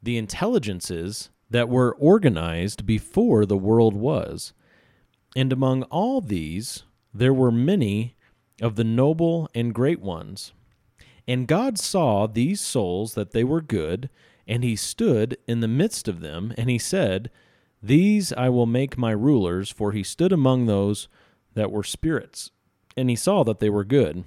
the 0.01 0.17
intelligences 0.17 1.31
that 1.49 1.69
were 1.69 1.95
organized 1.95 2.85
before 2.85 3.45
the 3.45 3.57
world 3.57 3.93
was. 3.93 4.53
And 5.35 5.51
among 5.51 5.83
all 5.83 6.21
these, 6.21 6.83
there 7.13 7.33
were 7.33 7.51
many 7.51 8.15
of 8.61 8.75
the 8.75 8.83
noble 8.83 9.49
and 9.53 9.73
great 9.73 9.99
ones. 9.99 10.53
And 11.27 11.47
God 11.47 11.77
saw 11.77 12.27
these 12.27 12.61
souls 12.61 13.15
that 13.15 13.31
they 13.31 13.43
were 13.43 13.61
good, 13.61 14.09
and 14.47 14.63
he 14.63 14.75
stood 14.75 15.37
in 15.47 15.59
the 15.59 15.67
midst 15.67 16.07
of 16.07 16.19
them, 16.19 16.53
and 16.57 16.69
he 16.69 16.77
said, 16.77 17.31
These 17.81 18.31
I 18.33 18.49
will 18.49 18.67
make 18.67 18.97
my 18.97 19.11
rulers, 19.11 19.69
for 19.71 19.91
he 19.91 20.03
stood 20.03 20.31
among 20.31 20.65
those 20.65 21.07
that 21.53 21.71
were 21.71 21.83
spirits. 21.83 22.51
And 22.95 23.09
he 23.09 23.15
saw 23.15 23.43
that 23.43 23.59
they 23.59 23.69
were 23.69 23.83
good. 23.83 24.23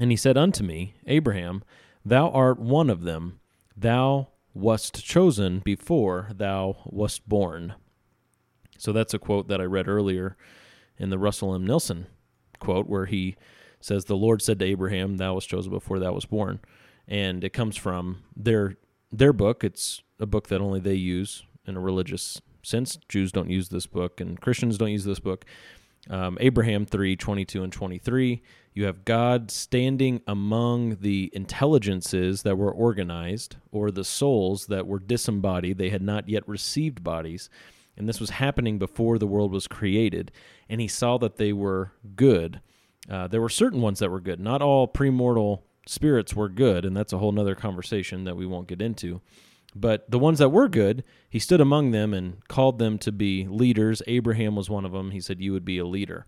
And 0.00 0.10
he 0.10 0.16
said 0.16 0.36
unto 0.36 0.62
me, 0.64 0.94
Abraham, 1.06 1.62
Thou 2.04 2.30
art 2.30 2.58
one 2.58 2.90
of 2.90 3.02
them, 3.02 3.40
thou 3.76 4.28
wast 4.54 5.04
chosen 5.04 5.58
before 5.58 6.30
thou 6.34 6.76
wast 6.86 7.28
born. 7.28 7.74
So 8.78 8.92
that's 8.92 9.14
a 9.14 9.18
quote 9.18 9.48
that 9.48 9.60
I 9.60 9.64
read 9.64 9.88
earlier 9.88 10.36
in 10.96 11.10
the 11.10 11.18
Russell 11.18 11.54
M. 11.54 11.66
Nelson 11.66 12.06
quote, 12.64 12.88
where 12.88 13.06
he 13.06 13.36
says, 13.80 14.06
The 14.06 14.16
Lord 14.16 14.42
said 14.42 14.58
to 14.58 14.64
Abraham, 14.64 15.16
Thou 15.16 15.34
wast 15.34 15.48
chosen 15.48 15.70
before 15.70 15.98
thou 15.98 16.12
wast 16.12 16.30
born. 16.30 16.60
And 17.06 17.44
it 17.44 17.52
comes 17.52 17.76
from 17.76 18.22
their 18.34 18.76
their 19.12 19.32
book. 19.32 19.62
It's 19.62 20.02
a 20.18 20.26
book 20.26 20.48
that 20.48 20.60
only 20.60 20.80
they 20.80 20.94
use 20.94 21.44
in 21.66 21.76
a 21.76 21.80
religious 21.80 22.40
sense. 22.62 22.98
Jews 23.08 23.30
don't 23.30 23.50
use 23.50 23.68
this 23.68 23.86
book, 23.86 24.20
and 24.20 24.40
Christians 24.40 24.78
don't 24.78 24.90
use 24.90 25.04
this 25.04 25.20
book. 25.20 25.44
Um, 26.08 26.38
Abraham 26.40 26.86
3 26.86 27.16
22 27.16 27.62
and 27.62 27.72
23. 27.72 28.42
You 28.74 28.86
have 28.86 29.04
God 29.04 29.52
standing 29.52 30.20
among 30.26 30.96
the 30.96 31.30
intelligences 31.32 32.42
that 32.42 32.58
were 32.58 32.72
organized, 32.72 33.56
or 33.70 33.92
the 33.92 34.02
souls 34.02 34.66
that 34.66 34.88
were 34.88 34.98
disembodied. 34.98 35.78
They 35.78 35.90
had 35.90 36.02
not 36.02 36.28
yet 36.28 36.46
received 36.48 37.04
bodies. 37.04 37.48
And 37.96 38.08
this 38.08 38.18
was 38.18 38.30
happening 38.30 38.80
before 38.80 39.18
the 39.18 39.28
world 39.28 39.52
was 39.52 39.68
created. 39.68 40.32
And 40.68 40.80
he 40.80 40.88
saw 40.88 41.18
that 41.18 41.36
they 41.36 41.52
were 41.52 41.92
good. 42.16 42.60
Uh, 43.08 43.28
there 43.28 43.40
were 43.40 43.48
certain 43.48 43.80
ones 43.80 44.00
that 44.00 44.10
were 44.10 44.20
good. 44.20 44.40
Not 44.40 44.60
all 44.60 44.88
premortal 44.88 45.62
spirits 45.86 46.34
were 46.34 46.48
good, 46.48 46.84
and 46.84 46.96
that's 46.96 47.12
a 47.12 47.18
whole 47.18 47.38
other 47.38 47.54
conversation 47.54 48.24
that 48.24 48.36
we 48.36 48.46
won't 48.46 48.66
get 48.66 48.82
into. 48.82 49.20
But 49.76 50.10
the 50.10 50.18
ones 50.18 50.40
that 50.40 50.50
were 50.50 50.68
good, 50.68 51.04
he 51.28 51.38
stood 51.38 51.60
among 51.60 51.92
them 51.92 52.12
and 52.12 52.46
called 52.48 52.80
them 52.80 52.98
to 52.98 53.12
be 53.12 53.46
leaders. 53.46 54.02
Abraham 54.08 54.56
was 54.56 54.70
one 54.70 54.84
of 54.84 54.92
them. 54.92 55.12
He 55.12 55.20
said, 55.20 55.40
You 55.40 55.52
would 55.52 55.64
be 55.64 55.78
a 55.78 55.86
leader. 55.86 56.26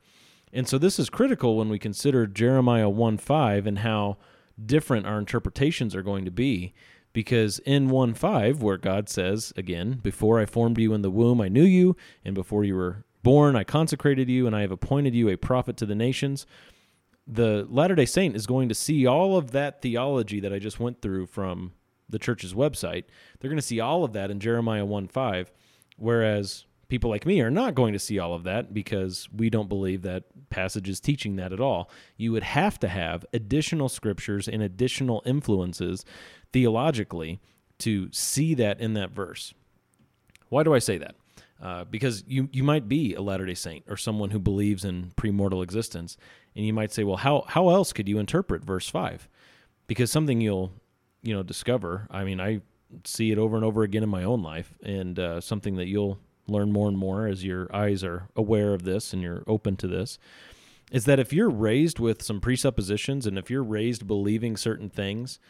And 0.56 0.66
so 0.66 0.78
this 0.78 0.98
is 0.98 1.10
critical 1.10 1.58
when 1.58 1.68
we 1.68 1.78
consider 1.78 2.26
Jeremiah 2.26 2.88
1 2.88 3.18
5 3.18 3.66
and 3.66 3.80
how 3.80 4.16
different 4.64 5.06
our 5.06 5.18
interpretations 5.18 5.94
are 5.94 6.02
going 6.02 6.24
to 6.24 6.30
be. 6.30 6.72
Because 7.12 7.58
in 7.60 7.90
1 7.90 8.14
5, 8.14 8.62
where 8.62 8.78
God 8.78 9.10
says, 9.10 9.52
again, 9.54 10.00
before 10.02 10.40
I 10.40 10.46
formed 10.46 10.78
you 10.78 10.94
in 10.94 11.02
the 11.02 11.10
womb, 11.10 11.42
I 11.42 11.48
knew 11.48 11.62
you, 11.62 11.94
and 12.24 12.34
before 12.34 12.64
you 12.64 12.74
were 12.74 13.04
born, 13.22 13.54
I 13.54 13.64
consecrated 13.64 14.30
you, 14.30 14.46
and 14.46 14.56
I 14.56 14.62
have 14.62 14.70
appointed 14.70 15.14
you 15.14 15.28
a 15.28 15.36
prophet 15.36 15.76
to 15.78 15.86
the 15.86 15.94
nations. 15.94 16.46
The 17.26 17.66
Latter 17.68 17.94
day 17.94 18.06
Saint 18.06 18.34
is 18.34 18.46
going 18.46 18.70
to 18.70 18.74
see 18.74 19.06
all 19.06 19.36
of 19.36 19.50
that 19.50 19.82
theology 19.82 20.40
that 20.40 20.54
I 20.54 20.58
just 20.58 20.80
went 20.80 21.02
through 21.02 21.26
from 21.26 21.72
the 22.08 22.18
church's 22.18 22.54
website, 22.54 23.04
they're 23.38 23.50
going 23.50 23.56
to 23.56 23.62
see 23.62 23.80
all 23.80 24.04
of 24.04 24.12
that 24.14 24.30
in 24.30 24.40
Jeremiah 24.40 24.86
1 24.86 25.08
5, 25.08 25.52
whereas 25.98 26.64
people 26.88 27.10
like 27.10 27.26
me 27.26 27.40
are 27.40 27.50
not 27.50 27.74
going 27.74 27.92
to 27.92 27.98
see 27.98 28.18
all 28.18 28.34
of 28.34 28.44
that 28.44 28.72
because 28.72 29.28
we 29.34 29.50
don't 29.50 29.68
believe 29.68 30.02
that 30.02 30.24
passage 30.50 30.88
is 30.88 31.00
teaching 31.00 31.36
that 31.36 31.52
at 31.52 31.60
all. 31.60 31.90
You 32.16 32.32
would 32.32 32.42
have 32.42 32.78
to 32.80 32.88
have 32.88 33.26
additional 33.32 33.88
scriptures 33.88 34.48
and 34.48 34.62
additional 34.62 35.22
influences 35.26 36.04
theologically 36.52 37.40
to 37.78 38.08
see 38.12 38.54
that 38.54 38.80
in 38.80 38.94
that 38.94 39.10
verse. 39.10 39.52
Why 40.48 40.62
do 40.62 40.74
I 40.74 40.78
say 40.78 40.98
that? 40.98 41.16
Uh, 41.60 41.84
because 41.84 42.22
you 42.26 42.48
you 42.52 42.62
might 42.62 42.86
be 42.86 43.14
a 43.14 43.22
Latter 43.22 43.46
Day 43.46 43.54
Saint 43.54 43.84
or 43.88 43.96
someone 43.96 44.30
who 44.30 44.38
believes 44.38 44.84
in 44.84 45.12
premortal 45.16 45.62
existence, 45.62 46.18
and 46.54 46.66
you 46.66 46.74
might 46.74 46.92
say, 46.92 47.02
well, 47.02 47.16
how 47.16 47.44
how 47.48 47.70
else 47.70 47.94
could 47.94 48.08
you 48.08 48.18
interpret 48.18 48.62
verse 48.62 48.88
five? 48.88 49.26
Because 49.86 50.10
something 50.10 50.40
you'll 50.42 50.72
you 51.22 51.34
know 51.34 51.42
discover. 51.42 52.06
I 52.10 52.24
mean, 52.24 52.40
I 52.40 52.60
see 53.04 53.32
it 53.32 53.38
over 53.38 53.56
and 53.56 53.64
over 53.64 53.82
again 53.82 54.02
in 54.02 54.08
my 54.10 54.22
own 54.22 54.42
life, 54.42 54.74
and 54.82 55.18
uh, 55.18 55.40
something 55.40 55.76
that 55.76 55.86
you'll 55.86 56.18
learn 56.48 56.72
more 56.72 56.88
and 56.88 56.98
more 56.98 57.26
as 57.26 57.44
your 57.44 57.74
eyes 57.74 58.04
are 58.04 58.28
aware 58.36 58.74
of 58.74 58.84
this 58.84 59.12
and 59.12 59.22
you're 59.22 59.42
open 59.46 59.76
to 59.76 59.86
this 59.86 60.18
is 60.92 61.04
that 61.04 61.18
if 61.18 61.32
you're 61.32 61.50
raised 61.50 61.98
with 61.98 62.22
some 62.22 62.40
presuppositions 62.40 63.26
and 63.26 63.38
if 63.38 63.50
you're 63.50 63.64
raised 63.64 64.06
believing 64.06 64.56
certain 64.56 64.88
things, 64.88 65.40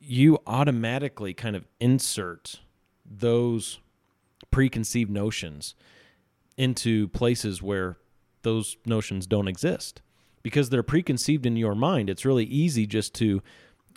you 0.00 0.38
automatically 0.46 1.32
kind 1.32 1.54
of 1.54 1.66
insert 1.80 2.60
those 3.04 3.78
preconceived 4.50 5.10
notions 5.10 5.74
into 6.56 7.08
places 7.08 7.62
where 7.62 7.96
those 8.42 8.76
notions 8.84 9.26
don't 9.26 9.48
exist 9.48 10.02
because 10.42 10.70
they're 10.70 10.82
preconceived 10.82 11.46
in 11.46 11.56
your 11.56 11.74
mind. 11.74 12.10
It's 12.10 12.24
really 12.24 12.44
easy 12.44 12.86
just 12.86 13.14
to 13.14 13.42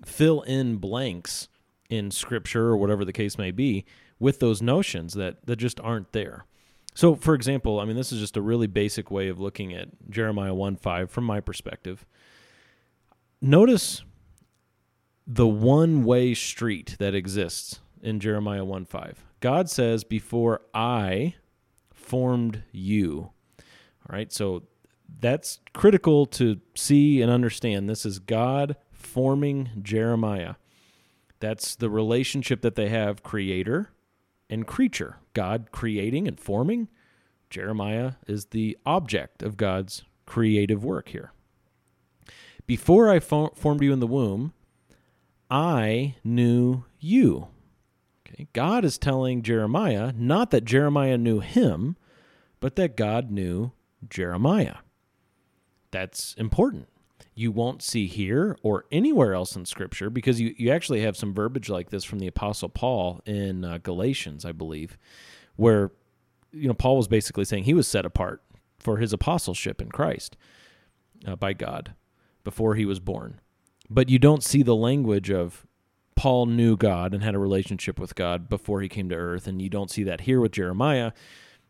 fill 0.05 0.41
in 0.43 0.77
blanks 0.77 1.49
in 1.89 2.11
scripture 2.11 2.67
or 2.67 2.77
whatever 2.77 3.03
the 3.03 3.13
case 3.13 3.37
may 3.37 3.51
be 3.51 3.85
with 4.19 4.39
those 4.39 4.61
notions 4.61 5.13
that, 5.13 5.45
that 5.45 5.57
just 5.57 5.79
aren't 5.81 6.11
there. 6.11 6.45
So, 6.93 7.15
for 7.15 7.35
example, 7.35 7.79
I 7.79 7.85
mean, 7.85 7.95
this 7.95 8.11
is 8.11 8.19
just 8.19 8.37
a 8.37 8.41
really 8.41 8.65
basic 8.65 9.11
way 9.11 9.27
of 9.27 9.39
looking 9.39 9.73
at 9.73 9.89
Jeremiah 10.09 10.53
1 10.53 10.77
5 10.77 11.11
from 11.11 11.25
my 11.25 11.39
perspective. 11.39 12.05
Notice 13.39 14.03
the 15.27 15.45
one 15.47 16.03
way 16.03 16.33
street 16.33 16.95
that 16.97 17.13
exists 17.13 17.81
in 18.01 18.19
Jeremiah 18.19 18.65
1 18.65 18.85
5. 18.85 19.23
God 19.41 19.69
says, 19.69 20.03
Before 20.03 20.61
I 20.73 21.35
formed 21.93 22.63
you. 22.71 23.29
All 24.09 24.15
right, 24.15 24.31
so 24.33 24.63
that's 25.19 25.59
critical 25.73 26.25
to 26.25 26.59
see 26.75 27.21
and 27.21 27.31
understand. 27.31 27.87
This 27.87 28.05
is 28.05 28.19
God 28.19 28.75
forming 28.91 29.69
Jeremiah. 29.81 30.55
That's 31.39 31.75
the 31.75 31.89
relationship 31.89 32.61
that 32.61 32.75
they 32.75 32.89
have 32.89 33.21
creator 33.21 33.91
and 34.49 34.67
creature. 34.67 35.17
God 35.33 35.69
creating 35.71 36.27
and 36.27 36.39
forming. 36.39 36.87
Jeremiah 37.49 38.13
is 38.27 38.47
the 38.47 38.77
object 38.85 39.41
of 39.41 39.57
God's 39.57 40.03
creative 40.25 40.83
work 40.83 41.09
here. 41.09 41.31
Before 42.65 43.09
I 43.09 43.19
fo- 43.19 43.51
formed 43.55 43.81
you 43.81 43.93
in 43.93 43.99
the 43.99 44.07
womb, 44.07 44.53
I 45.49 46.15
knew 46.23 46.83
you. 46.99 47.47
Okay, 48.27 48.47
God 48.51 48.83
is 48.83 48.97
telling 48.97 49.41
Jeremiah 49.41 50.11
not 50.15 50.51
that 50.51 50.65
Jeremiah 50.65 51.17
knew 51.17 51.39
him, 51.39 51.95
but 52.59 52.75
that 52.75 52.97
God 52.97 53.31
knew 53.31 53.71
Jeremiah. 54.09 54.77
That's 55.91 56.33
important 56.33 56.89
you 57.37 57.51
won't 57.51 57.83
see 57.83 58.07
here 58.07 58.57
or 58.63 58.85
anywhere 58.91 59.35
else 59.35 59.55
in 59.55 59.63
Scripture 59.63 60.09
because 60.09 60.41
you, 60.41 60.55
you 60.57 60.71
actually 60.71 61.01
have 61.01 61.15
some 61.15 61.35
verbiage 61.35 61.69
like 61.69 61.91
this 61.91 62.03
from 62.03 62.17
the 62.17 62.25
Apostle 62.25 62.67
Paul 62.67 63.21
in 63.27 63.63
uh, 63.63 63.77
Galatians, 63.77 64.43
I 64.43 64.51
believe, 64.53 64.97
where 65.55 65.91
you 66.51 66.67
know 66.67 66.73
Paul 66.73 66.97
was 66.97 67.07
basically 67.07 67.45
saying 67.45 67.65
he 67.65 67.75
was 67.75 67.87
set 67.87 68.07
apart 68.07 68.41
for 68.79 68.97
his 68.97 69.13
apostleship 69.13 69.83
in 69.83 69.89
Christ 69.89 70.35
uh, 71.27 71.35
by 71.35 71.53
God 71.53 71.93
before 72.43 72.73
he 72.73 72.85
was 72.87 72.99
born. 72.99 73.39
But 73.87 74.09
you 74.09 74.17
don't 74.17 74.43
see 74.43 74.63
the 74.63 74.75
language 74.75 75.29
of 75.29 75.67
Paul 76.15 76.47
knew 76.47 76.75
God 76.75 77.13
and 77.13 77.23
had 77.23 77.35
a 77.35 77.39
relationship 77.39 77.99
with 77.99 78.15
God 78.15 78.49
before 78.49 78.81
he 78.81 78.89
came 78.89 79.09
to 79.09 79.15
earth, 79.15 79.45
and 79.45 79.61
you 79.61 79.69
don't 79.69 79.91
see 79.91 80.01
that 80.05 80.21
here 80.21 80.41
with 80.41 80.53
Jeremiah. 80.53 81.11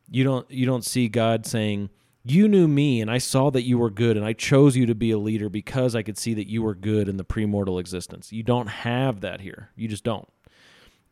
You 0.10 0.24
don't 0.24 0.50
you 0.50 0.66
don't 0.66 0.86
see 0.86 1.10
God 1.10 1.46
saying 1.46 1.90
you 2.32 2.48
knew 2.48 2.68
me 2.68 3.02
and 3.02 3.12
I 3.12 3.18
saw 3.18 3.50
that 3.52 3.64
you 3.64 3.78
were 3.78 3.90
good 3.90 4.18
and 4.18 4.26
I 4.26 4.34
chose 4.34 4.76
you 4.76 4.86
to 4.86 4.96
be 4.96 5.12
a 5.12 5.18
leader 5.18 5.50
because 5.50 5.96
I 5.96 6.04
could 6.04 6.18
see 6.18 6.34
that 6.34 6.48
you 6.48 6.64
were 6.64 6.76
good 6.76 7.08
in 7.08 7.18
the 7.18 7.26
premortal 7.26 7.80
existence. 7.80 8.32
You 8.32 8.44
don't 8.44 8.68
have 8.68 9.22
that 9.22 9.42
here. 9.42 9.70
You 9.76 9.88
just 9.88 10.04
don't. 10.04 10.28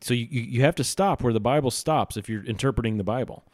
So 0.00 0.14
you, 0.14 0.26
you 0.30 0.62
have 0.62 0.74
to 0.76 0.84
stop 0.84 1.22
where 1.22 1.32
the 1.32 1.40
Bible 1.40 1.70
stops 1.70 2.16
if 2.16 2.28
you're 2.28 2.44
interpreting 2.44 2.96
the 2.96 3.04
Bible. 3.04 3.44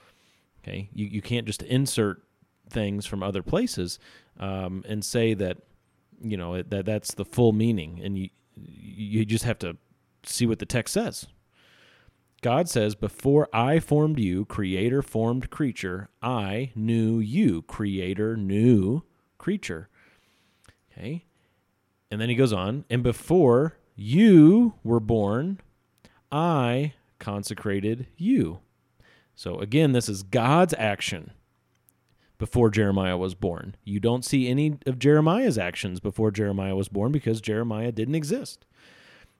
Okay, 0.62 0.88
you, 0.94 1.06
you 1.06 1.22
can't 1.22 1.46
just 1.46 1.62
insert 1.62 2.22
things 2.70 3.06
from 3.06 3.22
other 3.22 3.42
places 3.42 3.98
um, 4.38 4.84
and 4.88 5.04
say 5.04 5.34
that 5.34 5.58
you 6.20 6.36
know 6.36 6.62
that 6.62 6.86
that's 6.86 7.14
the 7.14 7.24
full 7.24 7.52
meaning, 7.52 8.00
and 8.02 8.18
you 8.18 8.28
you 8.54 9.24
just 9.24 9.44
have 9.44 9.58
to 9.60 9.76
see 10.24 10.46
what 10.46 10.58
the 10.58 10.66
text 10.66 10.94
says. 10.94 11.26
God 12.42 12.68
says, 12.68 12.94
Before 12.96 13.48
I 13.52 13.78
formed 13.78 14.18
you, 14.18 14.44
creator 14.44 15.00
formed 15.00 15.48
creature, 15.48 16.10
I 16.20 16.72
knew 16.74 17.20
you, 17.20 17.62
creator 17.62 18.36
knew 18.36 19.04
creature. 19.38 19.88
Okay. 20.90 21.24
And 22.10 22.20
then 22.20 22.28
he 22.28 22.34
goes 22.34 22.52
on, 22.52 22.84
and 22.90 23.02
before 23.02 23.78
you 23.94 24.74
were 24.82 25.00
born, 25.00 25.60
I 26.30 26.94
consecrated 27.18 28.08
you. 28.16 28.58
So 29.34 29.58
again, 29.60 29.92
this 29.92 30.08
is 30.08 30.22
God's 30.22 30.74
action 30.76 31.30
before 32.38 32.70
Jeremiah 32.70 33.16
was 33.16 33.34
born. 33.34 33.76
You 33.84 34.00
don't 34.00 34.24
see 34.24 34.48
any 34.48 34.78
of 34.84 34.98
Jeremiah's 34.98 35.56
actions 35.56 36.00
before 36.00 36.32
Jeremiah 36.32 36.74
was 36.74 36.88
born 36.88 37.12
because 37.12 37.40
Jeremiah 37.40 37.92
didn't 37.92 38.16
exist. 38.16 38.66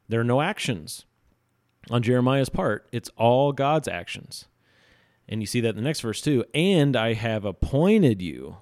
There 0.09 0.21
are 0.21 0.25
no 0.25 0.41
actions 0.41 1.05
on 1.91 2.03
Jeremiah's 2.03 2.49
part, 2.49 2.89
it's 2.93 3.11
all 3.17 3.53
God's 3.53 3.89
actions. 3.89 4.47
And 5.29 5.41
you 5.41 5.47
see 5.47 5.61
that 5.61 5.71
in 5.71 5.77
the 5.77 5.83
next 5.83 6.01
verse 6.01 6.21
too. 6.21 6.45
And 6.55 6.97
I 6.97 7.15
have 7.15 7.45
appointed 7.45 8.21
you 8.21 8.59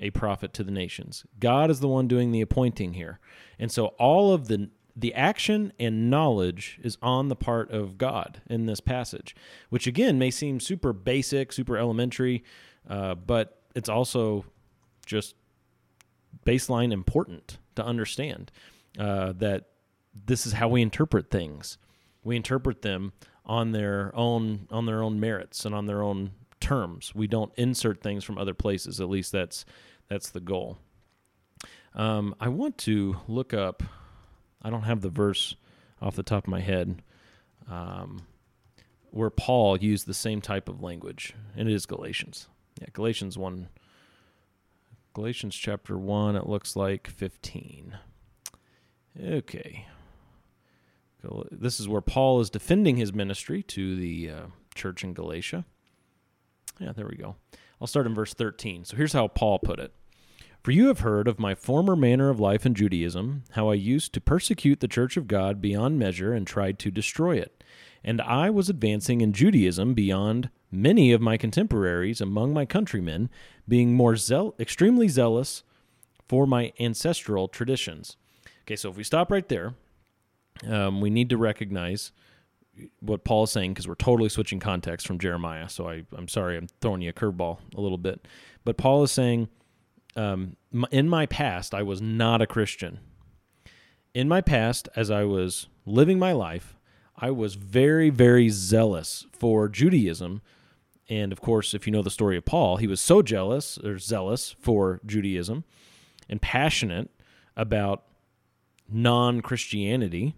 a 0.00 0.10
prophet 0.10 0.52
to 0.54 0.64
the 0.64 0.70
nations. 0.70 1.24
God 1.38 1.70
is 1.70 1.80
the 1.80 1.88
one 1.88 2.08
doing 2.08 2.32
the 2.32 2.40
appointing 2.40 2.94
here. 2.94 3.20
And 3.58 3.70
so 3.70 3.86
all 3.98 4.32
of 4.32 4.48
the 4.48 4.70
the 4.96 5.14
action 5.14 5.72
and 5.78 6.10
knowledge 6.10 6.78
is 6.82 6.98
on 7.00 7.28
the 7.28 7.36
part 7.36 7.70
of 7.70 7.96
God 7.96 8.42
in 8.50 8.66
this 8.66 8.80
passage, 8.80 9.36
which 9.70 9.86
again 9.86 10.18
may 10.18 10.30
seem 10.30 10.60
super 10.60 10.92
basic, 10.92 11.52
super 11.52 11.78
elementary, 11.78 12.42
uh, 12.88 13.14
but 13.14 13.62
it's 13.74 13.88
also 13.88 14.44
just 15.06 15.36
baseline 16.44 16.92
important 16.92 17.58
to 17.76 17.84
understand 17.84 18.50
uh, 18.98 19.32
that 19.36 19.66
this 20.26 20.44
is 20.44 20.54
how 20.54 20.68
we 20.68 20.82
interpret 20.82 21.30
things. 21.30 21.78
We 22.22 22.36
interpret 22.36 22.82
them 22.82 23.12
on 23.46 23.72
their 23.72 24.12
own 24.14 24.68
on 24.70 24.86
their 24.86 25.02
own 25.02 25.18
merits 25.18 25.64
and 25.64 25.74
on 25.74 25.86
their 25.86 26.02
own 26.02 26.32
terms. 26.60 27.14
We 27.14 27.26
don't 27.26 27.52
insert 27.56 28.02
things 28.02 28.22
from 28.24 28.38
other 28.38 28.54
places. 28.54 29.00
At 29.00 29.08
least 29.08 29.32
that's 29.32 29.64
that's 30.08 30.30
the 30.30 30.40
goal. 30.40 30.78
Um, 31.94 32.34
I 32.38 32.48
want 32.48 32.78
to 32.78 33.16
look 33.26 33.52
up. 33.52 33.82
I 34.62 34.70
don't 34.70 34.82
have 34.82 35.00
the 35.00 35.08
verse 35.08 35.56
off 36.00 36.16
the 36.16 36.22
top 36.22 36.44
of 36.44 36.50
my 36.50 36.60
head. 36.60 37.02
Um, 37.68 38.22
where 39.10 39.30
Paul 39.30 39.76
used 39.78 40.06
the 40.06 40.14
same 40.14 40.40
type 40.40 40.68
of 40.68 40.82
language, 40.82 41.34
and 41.56 41.68
it 41.68 41.74
is 41.74 41.86
Galatians. 41.86 42.48
Yeah, 42.80 42.88
Galatians 42.92 43.36
one. 43.36 43.68
Galatians 45.14 45.56
chapter 45.56 45.98
one. 45.98 46.36
It 46.36 46.46
looks 46.46 46.76
like 46.76 47.08
fifteen. 47.08 47.98
Okay, 49.20 49.86
this 51.50 51.80
is 51.80 51.88
where 51.88 52.00
Paul 52.00 52.40
is 52.40 52.50
defending 52.50 52.96
his 52.96 53.12
ministry 53.12 53.62
to 53.64 53.96
the 53.96 54.30
uh, 54.30 54.42
church 54.74 55.04
in 55.04 55.14
Galatia. 55.14 55.64
Yeah, 56.78 56.92
there 56.92 57.06
we 57.06 57.16
go. 57.16 57.36
I'll 57.80 57.86
start 57.86 58.06
in 58.06 58.14
verse 58.14 58.34
13. 58.34 58.84
So 58.84 58.96
here's 58.96 59.12
how 59.12 59.28
Paul 59.28 59.58
put 59.58 59.78
it 59.78 59.92
For 60.62 60.70
you 60.70 60.88
have 60.88 61.00
heard 61.00 61.28
of 61.28 61.38
my 61.38 61.54
former 61.54 61.96
manner 61.96 62.30
of 62.30 62.40
life 62.40 62.64
in 62.64 62.74
Judaism, 62.74 63.44
how 63.52 63.68
I 63.68 63.74
used 63.74 64.12
to 64.14 64.20
persecute 64.20 64.80
the 64.80 64.88
church 64.88 65.16
of 65.16 65.28
God 65.28 65.60
beyond 65.60 65.98
measure 65.98 66.32
and 66.32 66.46
tried 66.46 66.78
to 66.80 66.90
destroy 66.90 67.36
it. 67.36 67.62
And 68.02 68.20
I 68.20 68.48
was 68.48 68.70
advancing 68.70 69.20
in 69.20 69.32
Judaism 69.32 69.92
beyond 69.92 70.50
many 70.70 71.12
of 71.12 71.20
my 71.20 71.36
contemporaries 71.36 72.20
among 72.20 72.54
my 72.54 72.64
countrymen, 72.64 73.28
being 73.68 73.94
more 73.94 74.16
zeal- 74.16 74.54
extremely 74.58 75.08
zealous 75.08 75.62
for 76.28 76.46
my 76.46 76.72
ancestral 76.80 77.48
traditions. 77.48 78.16
Okay, 78.62 78.76
so 78.76 78.88
if 78.88 78.96
we 78.96 79.04
stop 79.04 79.30
right 79.30 79.48
there, 79.48 79.74
um, 80.68 81.00
we 81.00 81.10
need 81.10 81.30
to 81.30 81.36
recognize 81.36 82.12
what 83.00 83.24
Paul 83.24 83.44
is 83.44 83.50
saying 83.50 83.72
because 83.72 83.88
we're 83.88 83.94
totally 83.94 84.28
switching 84.28 84.60
context 84.60 85.06
from 85.06 85.18
Jeremiah. 85.18 85.68
So 85.68 85.88
I, 85.88 86.04
I'm 86.16 86.28
sorry, 86.28 86.56
I'm 86.56 86.68
throwing 86.80 87.02
you 87.02 87.10
a 87.10 87.12
curveball 87.12 87.58
a 87.74 87.80
little 87.80 87.98
bit. 87.98 88.26
But 88.64 88.76
Paul 88.76 89.02
is 89.02 89.12
saying, 89.12 89.48
um, 90.16 90.56
in 90.90 91.08
my 91.08 91.26
past, 91.26 91.74
I 91.74 91.82
was 91.82 92.00
not 92.00 92.42
a 92.42 92.46
Christian. 92.46 93.00
In 94.14 94.28
my 94.28 94.40
past, 94.40 94.88
as 94.96 95.10
I 95.10 95.24
was 95.24 95.68
living 95.86 96.18
my 96.18 96.32
life, 96.32 96.76
I 97.16 97.30
was 97.30 97.54
very, 97.54 98.10
very 98.10 98.48
zealous 98.48 99.26
for 99.32 99.68
Judaism. 99.68 100.42
And 101.08 101.32
of 101.32 101.40
course, 101.40 101.74
if 101.74 101.86
you 101.86 101.92
know 101.92 102.02
the 102.02 102.10
story 102.10 102.36
of 102.36 102.44
Paul, 102.44 102.78
he 102.78 102.86
was 102.86 103.00
so 103.00 103.22
jealous 103.22 103.78
or 103.78 103.98
zealous 103.98 104.54
for 104.58 105.00
Judaism 105.04 105.64
and 106.28 106.40
passionate 106.40 107.10
about 107.56 108.04
non 108.88 109.42
Christianity 109.42 110.34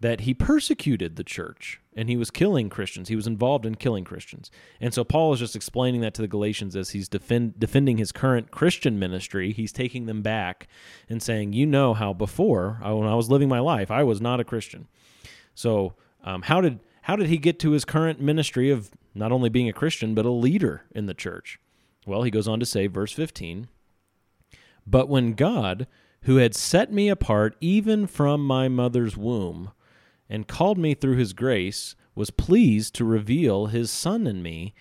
that 0.00 0.22
he 0.22 0.32
persecuted 0.32 1.16
the 1.16 1.24
church 1.24 1.80
and 1.94 2.08
he 2.08 2.16
was 2.16 2.30
killing 2.30 2.70
Christians. 2.70 3.08
He 3.08 3.16
was 3.16 3.26
involved 3.26 3.66
in 3.66 3.74
killing 3.74 4.04
Christians. 4.04 4.50
And 4.80 4.94
so 4.94 5.04
Paul 5.04 5.34
is 5.34 5.40
just 5.40 5.54
explaining 5.54 6.00
that 6.00 6.14
to 6.14 6.22
the 6.22 6.28
Galatians 6.28 6.74
as 6.74 6.90
he's 6.90 7.08
defend, 7.08 7.60
defending 7.60 7.98
his 7.98 8.10
current 8.10 8.50
Christian 8.50 8.98
ministry. 8.98 9.52
He's 9.52 9.72
taking 9.72 10.06
them 10.06 10.22
back 10.22 10.68
and 11.08 11.22
saying, 11.22 11.52
You 11.52 11.66
know 11.66 11.92
how 11.92 12.14
before, 12.14 12.78
when 12.82 13.08
I 13.08 13.14
was 13.14 13.30
living 13.30 13.48
my 13.48 13.60
life, 13.60 13.90
I 13.90 14.02
was 14.02 14.20
not 14.20 14.40
a 14.40 14.44
Christian. 14.44 14.88
So, 15.54 15.94
um, 16.24 16.42
how 16.42 16.60
did 16.60 16.80
how 17.02 17.16
did 17.16 17.28
he 17.28 17.38
get 17.38 17.58
to 17.60 17.72
his 17.72 17.84
current 17.84 18.20
ministry 18.20 18.70
of 18.70 18.90
not 19.14 19.32
only 19.32 19.48
being 19.48 19.68
a 19.68 19.74
Christian, 19.74 20.14
but 20.14 20.26
a 20.26 20.30
leader 20.30 20.82
in 20.94 21.06
the 21.06 21.14
church? 21.14 21.58
Well, 22.06 22.22
he 22.22 22.30
goes 22.30 22.48
on 22.48 22.60
to 22.60 22.66
say, 22.66 22.86
verse 22.86 23.12
15, 23.12 23.68
But 24.86 25.08
when 25.08 25.32
God, 25.32 25.86
who 26.22 26.36
had 26.36 26.54
set 26.54 26.92
me 26.92 27.08
apart 27.08 27.56
even 27.60 28.06
from 28.06 28.46
my 28.46 28.68
mother's 28.68 29.16
womb, 29.16 29.72
and 30.30 30.48
called 30.48 30.78
me 30.78 30.94
through 30.94 31.16
his 31.16 31.34
grace, 31.34 31.94
was 32.14 32.30
pleased 32.30 32.94
to 32.94 33.04
reveal 33.04 33.66
his 33.66 33.90
Son 33.90 34.26
in 34.26 34.42
me, 34.42 34.72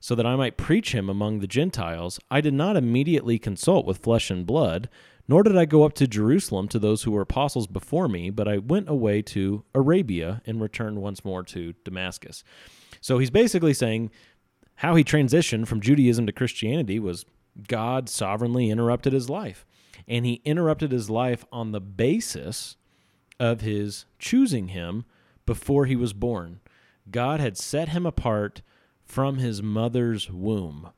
so 0.00 0.14
that 0.14 0.26
I 0.26 0.36
might 0.36 0.56
preach 0.56 0.92
him 0.92 1.08
among 1.08 1.38
the 1.38 1.46
Gentiles, 1.46 2.18
I 2.30 2.40
did 2.40 2.52
not 2.52 2.76
immediately 2.76 3.38
consult 3.38 3.86
with 3.86 3.98
flesh 3.98 4.30
and 4.30 4.46
blood, 4.46 4.88
nor 5.26 5.42
did 5.42 5.56
I 5.56 5.64
go 5.64 5.84
up 5.84 5.94
to 5.94 6.06
Jerusalem 6.06 6.68
to 6.68 6.78
those 6.78 7.04
who 7.04 7.10
were 7.10 7.22
apostles 7.22 7.66
before 7.66 8.08
me, 8.08 8.28
but 8.28 8.46
I 8.46 8.58
went 8.58 8.88
away 8.88 9.22
to 9.22 9.64
Arabia 9.74 10.42
and 10.44 10.60
returned 10.60 11.00
once 11.00 11.24
more 11.24 11.42
to 11.44 11.72
Damascus. 11.84 12.44
So 13.00 13.18
he's 13.18 13.30
basically 13.30 13.72
saying 13.72 14.10
how 14.76 14.94
he 14.94 15.04
transitioned 15.04 15.68
from 15.68 15.80
Judaism 15.80 16.26
to 16.26 16.32
Christianity 16.32 16.98
was 16.98 17.24
God 17.68 18.08
sovereignly 18.08 18.70
interrupted 18.70 19.12
his 19.12 19.30
life. 19.30 19.64
And 20.06 20.26
he 20.26 20.42
interrupted 20.44 20.92
his 20.92 21.08
life 21.08 21.44
on 21.50 21.72
the 21.72 21.80
basis 21.80 22.76
of 23.38 23.60
his 23.60 24.06
choosing 24.18 24.68
him 24.68 25.04
before 25.46 25.86
he 25.86 25.96
was 25.96 26.12
born. 26.12 26.60
God 27.10 27.40
had 27.40 27.56
set 27.56 27.90
him 27.90 28.06
apart 28.06 28.62
from 29.04 29.38
his 29.38 29.62
mother's 29.62 30.30
womb. 30.30 30.90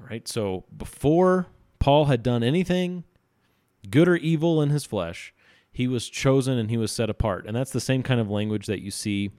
All 0.00 0.06
right, 0.08 0.26
so 0.26 0.64
before 0.76 1.46
Paul 1.78 2.06
had 2.06 2.22
done 2.22 2.42
anything 2.42 3.04
good 3.90 4.08
or 4.08 4.16
evil 4.16 4.60
in 4.60 4.70
his 4.70 4.84
flesh, 4.84 5.32
he 5.72 5.86
was 5.86 6.08
chosen 6.08 6.58
and 6.58 6.70
he 6.70 6.76
was 6.76 6.92
set 6.92 7.10
apart. 7.10 7.46
And 7.46 7.56
that's 7.56 7.72
the 7.72 7.80
same 7.80 8.02
kind 8.02 8.20
of 8.20 8.30
language 8.30 8.66
that 8.66 8.80
you 8.80 8.90
see 8.90 9.30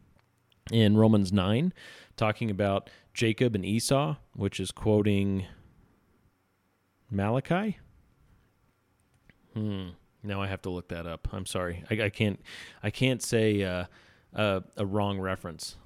in 0.72 0.98
Romans 0.98 1.32
9, 1.32 1.74
talking 2.18 2.50
about 2.50 2.90
Jacob 3.14 3.56
and 3.56 3.66
Esau, 3.66 4.16
which 4.34 4.60
is 4.60 4.72
quoting 4.72 5.46
Malachi. 7.10 7.78
Hmm. 9.54 9.90
Now 10.26 10.42
I 10.42 10.48
have 10.48 10.62
to 10.64 10.70
look 10.70 10.90
that 10.90 11.06
up. 11.08 11.28
I'm 11.32 11.46
sorry. 11.46 11.84
I, 11.90 12.04
I 12.04 12.10
can't. 12.10 12.40
I 12.84 12.90
can't 12.90 13.22
say 13.22 13.64
uh, 13.64 13.86
uh, 14.36 14.62
a 14.78 14.86
wrong 14.86 15.20
reference. 15.20 15.78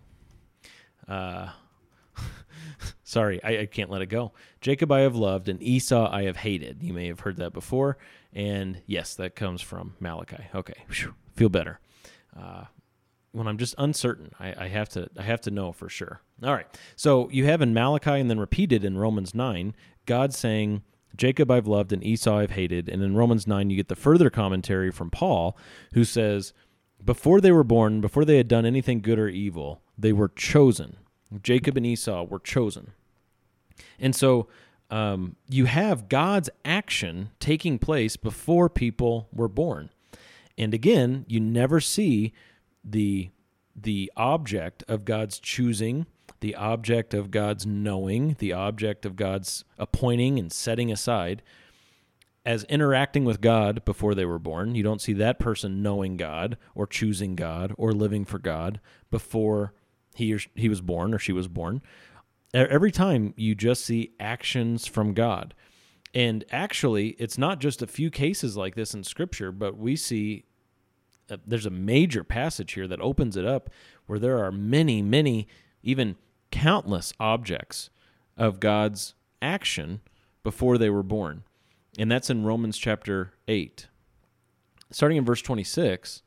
Uh, 1.07 1.49
sorry, 3.03 3.43
I, 3.43 3.59
I, 3.61 3.65
can't 3.65 3.89
let 3.89 4.01
it 4.01 4.07
go. 4.07 4.33
Jacob 4.61 4.91
I 4.91 5.01
have 5.01 5.15
loved, 5.15 5.49
and 5.49 5.61
Esau 5.61 6.09
I 6.11 6.23
have 6.23 6.37
hated. 6.37 6.83
You 6.83 6.93
may 6.93 7.07
have 7.07 7.21
heard 7.21 7.37
that 7.37 7.53
before. 7.53 7.97
And 8.33 8.81
yes, 8.85 9.15
that 9.15 9.35
comes 9.35 9.61
from 9.61 9.95
Malachi. 9.99 10.43
Okay, 10.53 10.85
Whew. 10.89 11.15
feel 11.35 11.49
better. 11.49 11.79
Uh, 12.37 12.65
when 13.31 13.47
I'm 13.47 13.57
just 13.57 13.75
uncertain, 13.77 14.31
I, 14.39 14.65
I, 14.65 14.67
have 14.67 14.89
to 14.89 15.09
I 15.17 15.23
have 15.23 15.41
to 15.41 15.51
know 15.51 15.71
for 15.71 15.89
sure. 15.89 16.21
All 16.43 16.53
right. 16.53 16.67
So 16.95 17.29
you 17.29 17.45
have 17.45 17.61
in 17.61 17.73
Malachi 17.73 18.19
and 18.19 18.29
then 18.29 18.39
repeated 18.39 18.83
in 18.83 18.97
Romans 18.97 19.33
nine, 19.35 19.75
God 20.05 20.33
saying 20.33 20.83
Jacob 21.15 21.51
I've 21.51 21.67
loved 21.67 21.91
and 21.91 22.03
Esau 22.03 22.37
I've 22.37 22.51
hated. 22.51 22.89
And 22.89 23.01
in 23.03 23.15
Romans 23.15 23.47
9, 23.47 23.69
you 23.69 23.75
get 23.75 23.87
the 23.87 23.95
further 23.95 24.29
commentary 24.29 24.91
from 24.91 25.09
Paul, 25.09 25.57
who 25.93 26.03
says, 26.03 26.53
Before 27.03 27.41
they 27.41 27.51
were 27.51 27.63
born, 27.63 28.01
before 28.01 28.25
they 28.25 28.37
had 28.37 28.47
done 28.47 28.65
anything 28.65 29.01
good 29.01 29.19
or 29.19 29.27
evil, 29.27 29.81
they 29.97 30.13
were 30.13 30.29
chosen. 30.29 30.97
Jacob 31.41 31.77
and 31.77 31.85
Esau 31.85 32.23
were 32.23 32.39
chosen. 32.39 32.91
And 33.99 34.15
so 34.15 34.47
um, 34.89 35.35
you 35.47 35.65
have 35.65 36.09
God's 36.09 36.49
action 36.65 37.29
taking 37.39 37.77
place 37.79 38.17
before 38.17 38.69
people 38.69 39.27
were 39.31 39.47
born. 39.47 39.89
And 40.57 40.73
again, 40.73 41.25
you 41.27 41.39
never 41.39 41.79
see 41.79 42.33
the 42.83 43.29
the 43.75 44.11
object 44.17 44.83
of 44.89 45.05
God's 45.05 45.39
choosing 45.39 46.05
the 46.41 46.55
object 46.55 47.13
of 47.13 47.31
God's 47.31 47.65
knowing, 47.65 48.35
the 48.39 48.53
object 48.53 49.05
of 49.05 49.15
God's 49.15 49.65
appointing 49.77 50.39
and 50.39 50.51
setting 50.51 50.91
aside, 50.91 51.41
as 52.45 52.63
interacting 52.65 53.25
with 53.25 53.41
God 53.41 53.83
before 53.85 54.15
they 54.15 54.25
were 54.25 54.39
born. 54.39 54.75
You 54.75 54.83
don't 54.83 55.01
see 55.01 55.13
that 55.13 55.39
person 55.39 55.83
knowing 55.83 56.17
God 56.17 56.57
or 56.73 56.87
choosing 56.87 57.35
God 57.35 57.73
or 57.77 57.91
living 57.91 58.25
for 58.25 58.39
God 58.39 58.79
before 59.11 59.73
he 60.15 60.33
or 60.33 60.39
he 60.55 60.69
was 60.69 60.81
born 60.81 61.13
or 61.13 61.19
she 61.19 61.33
was 61.33 61.47
born. 61.47 61.81
Every 62.53 62.91
time 62.91 63.33
you 63.37 63.53
just 63.53 63.85
see 63.85 64.13
actions 64.19 64.87
from 64.87 65.13
God. 65.13 65.53
And 66.13 66.43
actually, 66.51 67.09
it's 67.19 67.37
not 67.37 67.59
just 67.59 67.83
a 67.83 67.87
few 67.87 68.09
cases 68.09 68.57
like 68.57 68.73
this 68.73 68.95
in 68.95 69.03
Scripture, 69.03 69.51
but 69.51 69.77
we 69.77 69.95
see 69.95 70.45
uh, 71.29 71.37
there's 71.45 71.67
a 71.67 71.71
major 71.71 72.23
passage 72.23 72.73
here 72.73 72.87
that 72.87 72.99
opens 72.99 73.37
it 73.37 73.45
up 73.45 73.69
where 74.07 74.17
there 74.17 74.43
are 74.43 74.51
many, 74.51 75.01
many, 75.03 75.47
even 75.83 76.15
countless 76.51 77.13
objects 77.19 77.89
of 78.37 78.59
God's 78.59 79.15
action 79.41 80.01
before 80.43 80.77
they 80.77 80.89
were 80.89 81.03
born. 81.03 81.43
And 81.97 82.11
that's 82.11 82.29
in 82.29 82.45
Romans 82.45 82.77
chapter 82.77 83.33
8. 83.47 83.87
Starting 84.91 85.17
in 85.17 85.25
verse 85.25 85.41
26, 85.41 86.23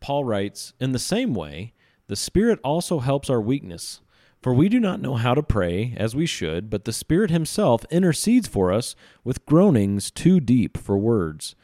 Paul 0.00 0.24
writes 0.24 0.72
In 0.78 0.92
the 0.92 0.98
same 0.98 1.34
way, 1.34 1.72
the 2.06 2.16
Spirit 2.16 2.58
also 2.62 3.00
helps 3.00 3.30
our 3.30 3.40
weakness. 3.40 4.00
For 4.40 4.54
we 4.54 4.68
do 4.68 4.78
not 4.78 5.00
know 5.00 5.16
how 5.16 5.34
to 5.34 5.42
pray 5.42 5.94
as 5.96 6.14
we 6.14 6.24
should, 6.24 6.70
but 6.70 6.84
the 6.84 6.92
Spirit 6.92 7.30
Himself 7.30 7.84
intercedes 7.90 8.46
for 8.46 8.72
us 8.72 8.94
with 9.24 9.44
groanings 9.46 10.10
too 10.10 10.38
deep 10.38 10.78
for 10.78 10.96
words. 10.96 11.56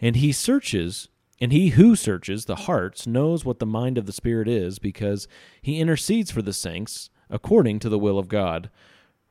And 0.00 0.16
He 0.16 0.32
searches, 0.32 1.08
and 1.40 1.52
He 1.52 1.70
who 1.70 1.94
searches 1.94 2.46
the 2.46 2.56
hearts 2.56 3.06
knows 3.06 3.44
what 3.44 3.58
the 3.58 3.66
mind 3.66 3.98
of 3.98 4.06
the 4.06 4.12
Spirit 4.12 4.48
is, 4.48 4.78
because 4.78 5.28
He 5.60 5.78
intercedes 5.78 6.30
for 6.30 6.40
the 6.40 6.54
saints 6.54 7.10
according 7.32 7.80
to 7.80 7.88
the 7.88 7.98
will 7.98 8.20
of 8.20 8.28
God. 8.28 8.70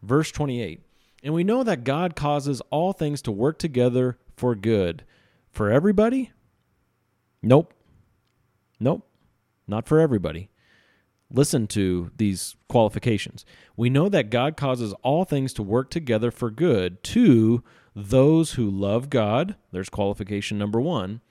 Verse 0.01 0.29
28 0.31 0.81
And 1.23 1.33
we 1.33 1.45
know 1.45 1.63
that 1.63 1.85
God 1.85 2.17
causes 2.17 2.61
all 2.69 2.91
things 2.91 3.21
to 3.21 3.31
work 3.31 3.57
together 3.57 4.17
for 4.35 4.55
good. 4.55 5.05
For 5.49 5.69
everybody? 5.69 6.31
Nope. 7.41 7.73
Nope. 8.79 9.07
Not 9.67 9.87
for 9.87 9.99
everybody 9.99 10.49
listen 11.33 11.67
to 11.67 12.11
these 12.17 12.55
qualifications. 12.67 13.45
We 13.75 13.89
know 13.89 14.09
that 14.09 14.29
God 14.29 14.57
causes 14.57 14.93
all 15.03 15.25
things 15.25 15.53
to 15.53 15.63
work 15.63 15.89
together 15.89 16.31
for 16.31 16.51
good 16.51 17.03
to 17.05 17.63
those 17.95 18.53
who 18.53 18.69
love 18.69 19.09
God. 19.09 19.55
There's 19.71 19.89
qualification 19.89 20.57
number 20.57 20.79
one. 20.79 21.21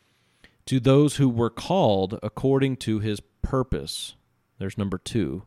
To 0.66 0.80
those 0.80 1.16
who 1.16 1.28
were 1.28 1.50
called 1.50 2.18
according 2.22 2.76
to 2.78 3.00
his 3.00 3.20
purpose. 3.42 4.14
There's 4.58 4.78
number 4.78 4.98
two. 4.98 5.44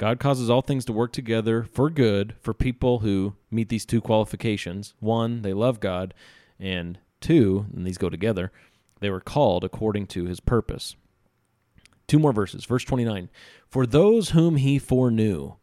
God 0.00 0.18
causes 0.18 0.48
all 0.48 0.62
things 0.62 0.86
to 0.86 0.94
work 0.94 1.12
together 1.12 1.62
for 1.62 1.90
good 1.90 2.34
for 2.40 2.54
people 2.54 3.00
who 3.00 3.34
meet 3.50 3.68
these 3.68 3.84
two 3.84 4.00
qualifications. 4.00 4.94
One, 4.98 5.42
they 5.42 5.52
love 5.52 5.78
God, 5.78 6.14
and 6.58 6.98
two, 7.20 7.66
and 7.76 7.86
these 7.86 7.98
go 7.98 8.08
together, 8.08 8.50
they 9.00 9.10
were 9.10 9.20
called 9.20 9.62
according 9.62 10.06
to 10.06 10.24
his 10.24 10.40
purpose. 10.40 10.96
Two 12.08 12.18
more 12.18 12.32
verses. 12.32 12.64
Verse 12.64 12.82
29 12.82 13.28
For 13.68 13.84
those 13.84 14.30
whom 14.30 14.56
he 14.56 14.78
foreknew, 14.78 15.56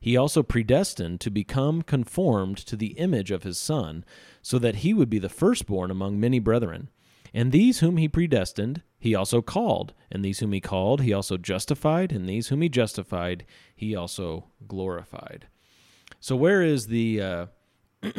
he 0.00 0.16
also 0.16 0.42
predestined 0.42 1.20
to 1.20 1.30
become 1.30 1.82
conformed 1.82 2.58
to 2.58 2.74
the 2.74 2.98
image 2.98 3.30
of 3.30 3.44
his 3.44 3.56
Son, 3.56 4.04
so 4.42 4.58
that 4.58 4.76
he 4.76 4.94
would 4.94 5.08
be 5.08 5.20
the 5.20 5.28
firstborn 5.28 5.92
among 5.92 6.18
many 6.18 6.40
brethren. 6.40 6.90
And 7.34 7.52
these 7.52 7.80
whom 7.80 7.96
he 7.96 8.08
predestined, 8.08 8.82
he 8.98 9.14
also 9.14 9.42
called. 9.42 9.92
And 10.10 10.24
these 10.24 10.40
whom 10.40 10.52
he 10.52 10.60
called, 10.60 11.02
he 11.02 11.12
also 11.12 11.36
justified. 11.36 12.12
And 12.12 12.28
these 12.28 12.48
whom 12.48 12.62
he 12.62 12.68
justified, 12.68 13.44
he 13.74 13.94
also 13.94 14.46
glorified. 14.66 15.46
So, 16.20 16.36
where 16.36 16.62
is 16.62 16.86
the. 16.86 17.20
Uh, 17.22 17.46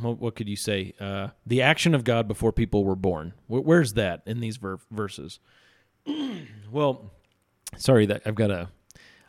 what 0.00 0.34
could 0.36 0.48
you 0.48 0.56
say? 0.56 0.94
Uh, 1.00 1.28
the 1.46 1.62
action 1.62 1.94
of 1.94 2.04
God 2.04 2.28
before 2.28 2.52
people 2.52 2.84
were 2.84 2.96
born. 2.96 3.34
Where's 3.46 3.94
that 3.94 4.22
in 4.26 4.40
these 4.40 4.56
ver- 4.56 4.78
verses? 4.90 5.40
well, 6.70 7.10
sorry 7.76 8.06
that 8.06 8.22
I've 8.24 8.34
got 8.34 8.50
a. 8.50 8.68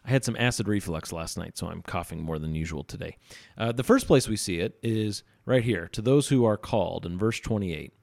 I 0.03 0.09
had 0.09 0.25
some 0.25 0.35
acid 0.35 0.67
reflux 0.67 1.11
last 1.11 1.37
night, 1.37 1.57
so 1.57 1.67
I'm 1.67 1.83
coughing 1.83 2.23
more 2.23 2.39
than 2.39 2.55
usual 2.55 2.83
today. 2.83 3.17
Uh, 3.55 3.71
the 3.71 3.83
first 3.83 4.07
place 4.07 4.27
we 4.27 4.35
see 4.35 4.59
it 4.59 4.79
is 4.81 5.21
right 5.45 5.63
here 5.63 5.87
to 5.89 6.01
those 6.01 6.29
who 6.29 6.43
are 6.43 6.57
called 6.57 7.05
in 7.05 7.19
verse 7.19 7.39
28. 7.39 7.93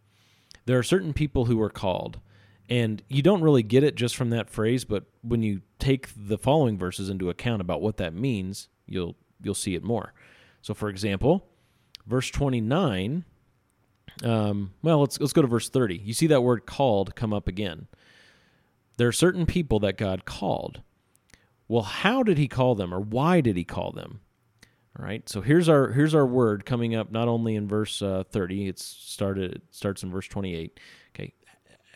There 0.68 0.78
are 0.78 0.83
certain 0.83 1.14
people 1.14 1.46
who 1.46 1.59
are 1.62 1.70
called, 1.70 2.20
and 2.68 3.02
you 3.09 3.22
don't 3.22 3.40
really 3.40 3.62
get 3.62 3.85
it 3.85 3.94
just 3.94 4.14
from 4.14 4.28
that 4.28 4.50
phrase, 4.50 4.85
but 4.85 5.04
when 5.22 5.42
you 5.42 5.62
take 5.78 6.11
the 6.14 6.37
following 6.37 6.76
verses 6.76 7.09
into 7.09 7.31
account 7.31 7.62
about 7.62 7.81
what 7.81 7.96
that 7.96 8.12
means, 8.12 8.68
you'll 8.87 9.16
you'll 9.42 9.54
see 9.54 9.74
it 9.74 9.83
more. 9.83 10.12
So, 10.61 10.74
for 10.74 10.90
example, 10.90 11.46
verse 12.07 12.28
29. 12.28 13.24
Um, 14.22 14.74
well, 14.83 15.00
let's 15.00 15.18
let's 15.18 15.33
go 15.33 15.40
to 15.40 15.48
verse 15.48 15.70
30. 15.70 16.02
You 16.04 16.12
see 16.12 16.26
that 16.26 16.42
word 16.42 16.66
"called" 16.66 17.16
come 17.16 17.33
up 17.33 17.48
again. 17.48 17.87
There 18.98 19.09
are 19.09 19.12
certain 19.12 19.46
people 19.46 19.81
that 19.81 19.96
God 19.96 20.26
called. 20.26 20.83
Well, 21.66 21.85
how 21.85 22.22
did 22.22 22.37
he 22.37 22.46
call 22.46 22.74
them 22.74 22.92
or 22.92 23.00
why 23.00 23.40
did 23.40 23.57
he 23.57 23.64
call 23.64 23.90
them? 23.90 24.20
All 24.99 25.05
right. 25.05 25.29
So 25.29 25.41
here's 25.41 25.69
our 25.69 25.93
here's 25.93 26.15
our 26.15 26.27
word 26.27 26.65
coming 26.65 26.95
up 26.95 27.11
not 27.11 27.29
only 27.29 27.55
in 27.55 27.69
verse 27.69 28.03
uh, 28.03 28.25
30, 28.31 28.69
it's 28.69 28.85
started 28.85 29.57
it 29.57 29.63
starts 29.71 30.03
in 30.03 30.11
verse 30.11 30.27
28. 30.29 30.79
Okay. 31.15 31.33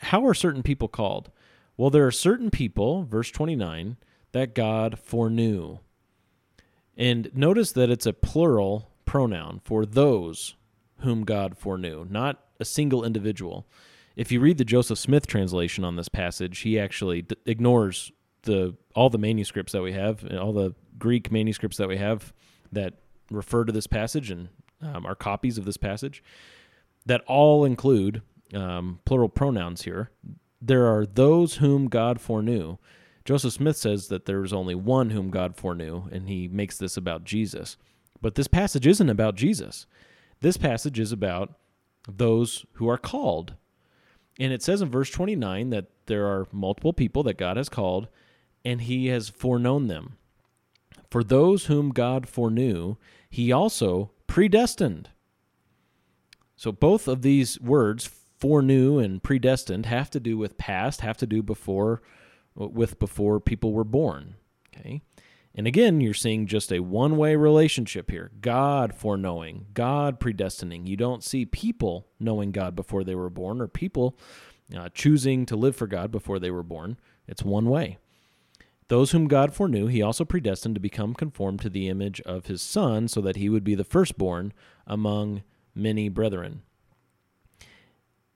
How 0.01 0.25
are 0.27 0.35
certain 0.35 0.63
people 0.63 0.89
called? 0.89 1.31
Well, 1.77 1.91
there 1.91 2.07
are 2.07 2.13
certain 2.13 2.51
people, 2.51 3.05
verse 3.05 3.31
29, 3.31 3.97
that 4.33 4.55
God 4.55 4.99
foreknew. 4.99 5.79
And 6.97 7.31
notice 7.35 7.73
that 7.73 7.91
it's 7.91 8.07
a 8.07 8.13
plural 8.13 8.91
pronoun 9.05 9.61
for 9.65 9.87
those 9.87 10.55
whom 10.99 11.25
God 11.25 11.57
foreknew, 11.57 12.07
not 12.09 12.45
a 12.61 12.65
single 12.65 13.05
individual 13.05 13.67
if 14.17 14.31
you 14.31 14.41
read 14.41 14.59
the 14.59 14.65
Joseph 14.65 14.99
Smith 14.99 15.27
translation 15.27 15.85
on 15.85 15.97
this 15.97 16.09
passage, 16.09 16.61
he 16.61 16.79
actually 16.79 17.23
d- 17.23 17.37
ignores 17.47 18.13
the 18.43 18.77
all 18.95 19.09
the 19.09 19.19
manuscripts 19.19 19.73
that 19.73 19.83
we 19.83 19.93
have, 19.93 20.25
all 20.33 20.53
the 20.53 20.75
Greek 20.99 21.31
manuscripts 21.31 21.77
that 21.79 21.89
we 21.89 21.97
have 21.97 22.33
that 22.73 22.95
refer 23.31 23.65
to 23.65 23.73
this 23.73 23.87
passage 23.87 24.31
and 24.31 24.49
um, 24.81 25.07
are 25.07 25.15
copies 25.15 25.59
of 25.59 25.65
this 25.65 25.77
passage 25.77 26.23
that 27.07 27.23
all 27.27 27.65
include 27.65 28.23
um, 28.55 29.01
plural 29.05 29.29
pronouns 29.29 29.83
here. 29.83 30.11
There 30.61 30.87
are 30.87 31.07
those 31.07 31.57
whom 31.57 31.89
God 31.89 32.21
foreknew. 32.21 32.79
Joseph 33.25 33.53
Smith 33.53 33.77
says 33.77 34.09
that 34.09 34.27
there 34.27 34.41
was 34.41 34.53
only 34.53 34.75
one 34.75 35.11
whom 35.11 35.31
God 35.31 35.57
foreknew, 35.57 36.09
and 36.11 36.29
he 36.29 36.49
makes 36.49 36.77
this 36.77 36.97
about 36.97 37.25
Jesus. 37.25 37.77
But 38.21 38.35
this 38.35 38.49
passage 38.49 38.87
isn't 38.87 39.11
about 39.11 39.37
Jesus. 39.37 39.87
This 40.41 40.57
passage 40.57 40.99
is 40.99 41.13
about 41.13 41.55
those 42.09 42.67
who 42.75 42.89
are 42.89 42.99
called 42.99 43.55
and 44.39 44.53
it 44.53 44.63
says 44.63 44.83
in 44.83 44.91
verse 44.91 45.11
29 45.11 45.71
that 45.71 45.87
there 46.07 46.27
are 46.27 46.47
multiple 46.53 46.93
people 46.93 47.23
that 47.25 47.39
God 47.39 47.57
has 47.57 47.69
called, 47.69 48.09
and 48.65 48.81
he 48.81 49.09
has 49.09 49.29
foreknown 49.29 49.89
them. 49.89 50.17
For 51.13 51.23
those 51.23 51.67
whom 51.67 51.91
God 51.91 52.27
foreknew, 52.27 52.97
he 53.29 53.53
also 53.53 54.13
predestined. 54.27 55.11
So 56.57 56.73
both 56.73 57.07
of 57.07 57.21
these 57.21 57.61
words, 57.61 58.09
foreknew 58.39 58.99
and 58.99 59.23
predestined, 59.23 59.85
have 59.85 60.09
to 60.09 60.19
do 60.19 60.39
with 60.39 60.57
past, 60.57 61.03
have 61.03 61.19
to 61.19 61.27
do 61.27 61.43
before 61.43 62.01
with 62.55 62.99
before 62.99 63.41
people 63.41 63.75
were 63.75 63.85
born. 63.85 64.37
Okay? 64.75 65.03
And 65.55 65.67
again, 65.67 66.01
you're 66.01 66.15
seeing 66.15 66.47
just 66.47 66.73
a 66.73 66.81
one 66.81 67.19
way 67.19 67.37
relationship 67.37 68.11
here 68.11 68.31
God 68.41 68.95
foreknowing, 68.95 69.67
God 69.75 70.19
predestining. 70.19 70.87
You 70.87 70.97
don't 70.97 71.23
see 71.23 71.45
people 71.45 72.07
knowing 72.19 72.53
God 72.53 72.75
before 72.75 73.05
they 73.05 73.15
were 73.15 73.29
born 73.29 73.61
or 73.61 73.69
people 73.69 74.19
uh, 74.75 74.89
choosing 74.95 75.45
to 75.45 75.57
live 75.57 75.77
for 75.77 75.87
God 75.87 76.11
before 76.11 76.39
they 76.39 76.51
were 76.51 76.63
born. 76.63 76.97
It's 77.29 77.43
one 77.43 77.69
way. 77.69 77.99
Those 78.89 79.13
whom 79.13 79.29
God 79.29 79.55
foreknew, 79.55 79.87
he 79.87 80.03
also 80.03 80.25
predestined 80.25 80.75
to 80.75 80.81
become 80.81 81.15
conformed 81.15 81.61
to 81.61 81.71
the 81.71 81.89
image 81.89 82.21
of 82.23 82.47
his 82.47 82.61
Son, 82.61 83.09
so 83.09 83.21
that 83.21 83.37
he 83.37 83.49
would 83.49 83.65
be 83.65 83.75
the 83.75 83.85
firstborn 83.85 84.53
among 84.87 85.43
many 85.75 86.09
brethren. 86.09 86.63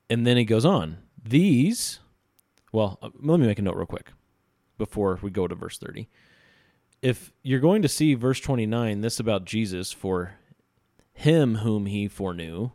And 0.09 0.25
then 0.25 0.37
he 0.37 0.45
goes 0.45 0.65
on. 0.65 0.97
These, 1.21 1.99
well, 2.71 2.97
uh, 3.01 3.09
let 3.19 3.39
me 3.39 3.47
make 3.47 3.59
a 3.59 3.61
note 3.61 3.75
real 3.75 3.85
quick 3.85 4.13
before 4.77 5.19
we 5.21 5.29
go 5.29 5.47
to 5.47 5.55
verse 5.55 5.77
30 5.77 6.07
if 7.01 7.31
you're 7.43 7.59
going 7.59 7.81
to 7.81 7.87
see 7.87 8.13
verse 8.15 8.39
29, 8.39 9.01
this 9.01 9.19
about 9.19 9.45
Jesus, 9.45 9.91
for 9.91 10.35
him 11.13 11.55
whom 11.55 11.85
he 11.85 12.07
foreknew, 12.07 12.71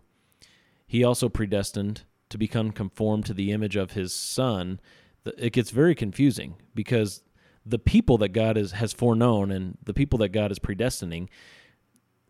he 0.87 1.03
also 1.03 1.29
predestined 1.29 2.03
to 2.29 2.39
become 2.39 2.71
conformed 2.71 3.27
to 3.27 3.35
the 3.35 3.53
image 3.53 3.77
of 3.77 3.93
his 3.93 4.13
son. 4.13 4.81
It 5.25 5.53
gets 5.53 5.71
very 5.71 5.95
confusing 5.95 6.57
because 6.75 7.23
the 7.64 7.79
people 7.79 8.18
that 8.18 8.31
God 8.31 8.57
is, 8.57 8.72
has 8.72 8.92
foreknown 8.92 9.51
and 9.51 9.79
the 9.83 9.94
people 9.94 10.18
that 10.20 10.31
God 10.31 10.51
is 10.51 10.59
predestining, 10.59 11.29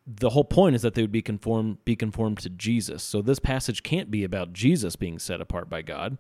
the 0.07 0.31
whole 0.31 0.45
point 0.45 0.75
is 0.75 0.83
that 0.83 0.95
they 0.95 1.03
would 1.03 1.13
be 1.13 1.23
conformed 1.23 1.85
be 1.85 1.97
conformed 1.97 2.39
to 2.39 2.51
Jesus. 2.51 3.03
So 3.03 3.23
this 3.23 3.39
passage 3.39 3.83
can't 3.83 4.11
be 4.11 4.25
about 4.25 4.53
Jesus 4.53 4.97
being 4.97 5.19
set 5.19 5.41
apart 5.41 5.71
by 5.71 5.83
God. 5.83 6.19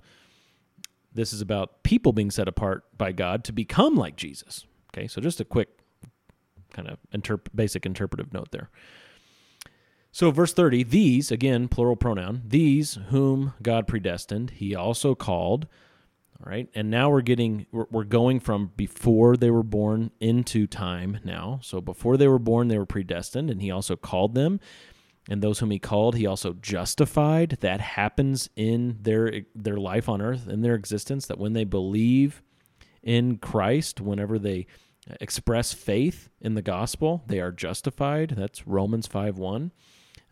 This 1.12 1.32
is 1.32 1.40
about 1.40 1.82
people 1.82 2.12
being 2.12 2.30
set 2.30 2.48
apart 2.48 2.84
by 2.96 3.12
God 3.12 3.44
to 3.44 3.52
become 3.52 3.96
like 3.96 4.16
Jesus. 4.16 4.66
Okay, 4.94 5.06
so 5.08 5.20
just 5.20 5.40
a 5.40 5.44
quick 5.44 5.68
kind 6.72 6.88
of 6.88 6.98
interp- 7.14 7.48
basic 7.54 7.84
interpretive 7.84 8.32
note 8.32 8.50
there. 8.50 8.70
So, 10.14 10.30
verse 10.30 10.52
30, 10.52 10.82
these, 10.84 11.30
again, 11.30 11.68
plural 11.68 11.96
pronoun, 11.96 12.42
these 12.44 12.98
whom 13.08 13.54
God 13.62 13.86
predestined, 13.86 14.50
he 14.50 14.74
also 14.74 15.14
called. 15.14 15.66
Right. 16.44 16.68
And 16.74 16.90
now 16.90 17.08
we're 17.08 17.22
getting, 17.22 17.66
we're, 17.70 17.86
we're 17.90 18.04
going 18.04 18.40
from 18.40 18.72
before 18.76 19.36
they 19.36 19.50
were 19.50 19.62
born 19.62 20.10
into 20.18 20.66
time 20.66 21.20
now. 21.22 21.60
So 21.62 21.80
before 21.80 22.16
they 22.16 22.26
were 22.26 22.40
born, 22.40 22.66
they 22.66 22.78
were 22.78 22.86
predestined, 22.86 23.48
and 23.48 23.62
he 23.62 23.70
also 23.70 23.94
called 23.94 24.34
them. 24.34 24.58
And 25.30 25.40
those 25.40 25.60
whom 25.60 25.70
he 25.70 25.78
called, 25.78 26.16
he 26.16 26.26
also 26.26 26.54
justified. 26.54 27.58
That 27.60 27.80
happens 27.80 28.50
in 28.56 28.98
their 29.00 29.42
their 29.54 29.76
life 29.76 30.08
on 30.08 30.20
earth, 30.20 30.48
in 30.48 30.62
their 30.62 30.74
existence, 30.74 31.26
that 31.26 31.38
when 31.38 31.52
they 31.52 31.64
believe 31.64 32.42
in 33.04 33.38
Christ, 33.38 34.00
whenever 34.00 34.36
they 34.36 34.66
express 35.20 35.72
faith 35.72 36.28
in 36.40 36.54
the 36.54 36.62
gospel, 36.62 37.22
they 37.26 37.40
are 37.40 37.52
justified. 37.52 38.34
That's 38.36 38.66
Romans 38.66 39.06
5 39.06 39.38
1. 39.38 39.72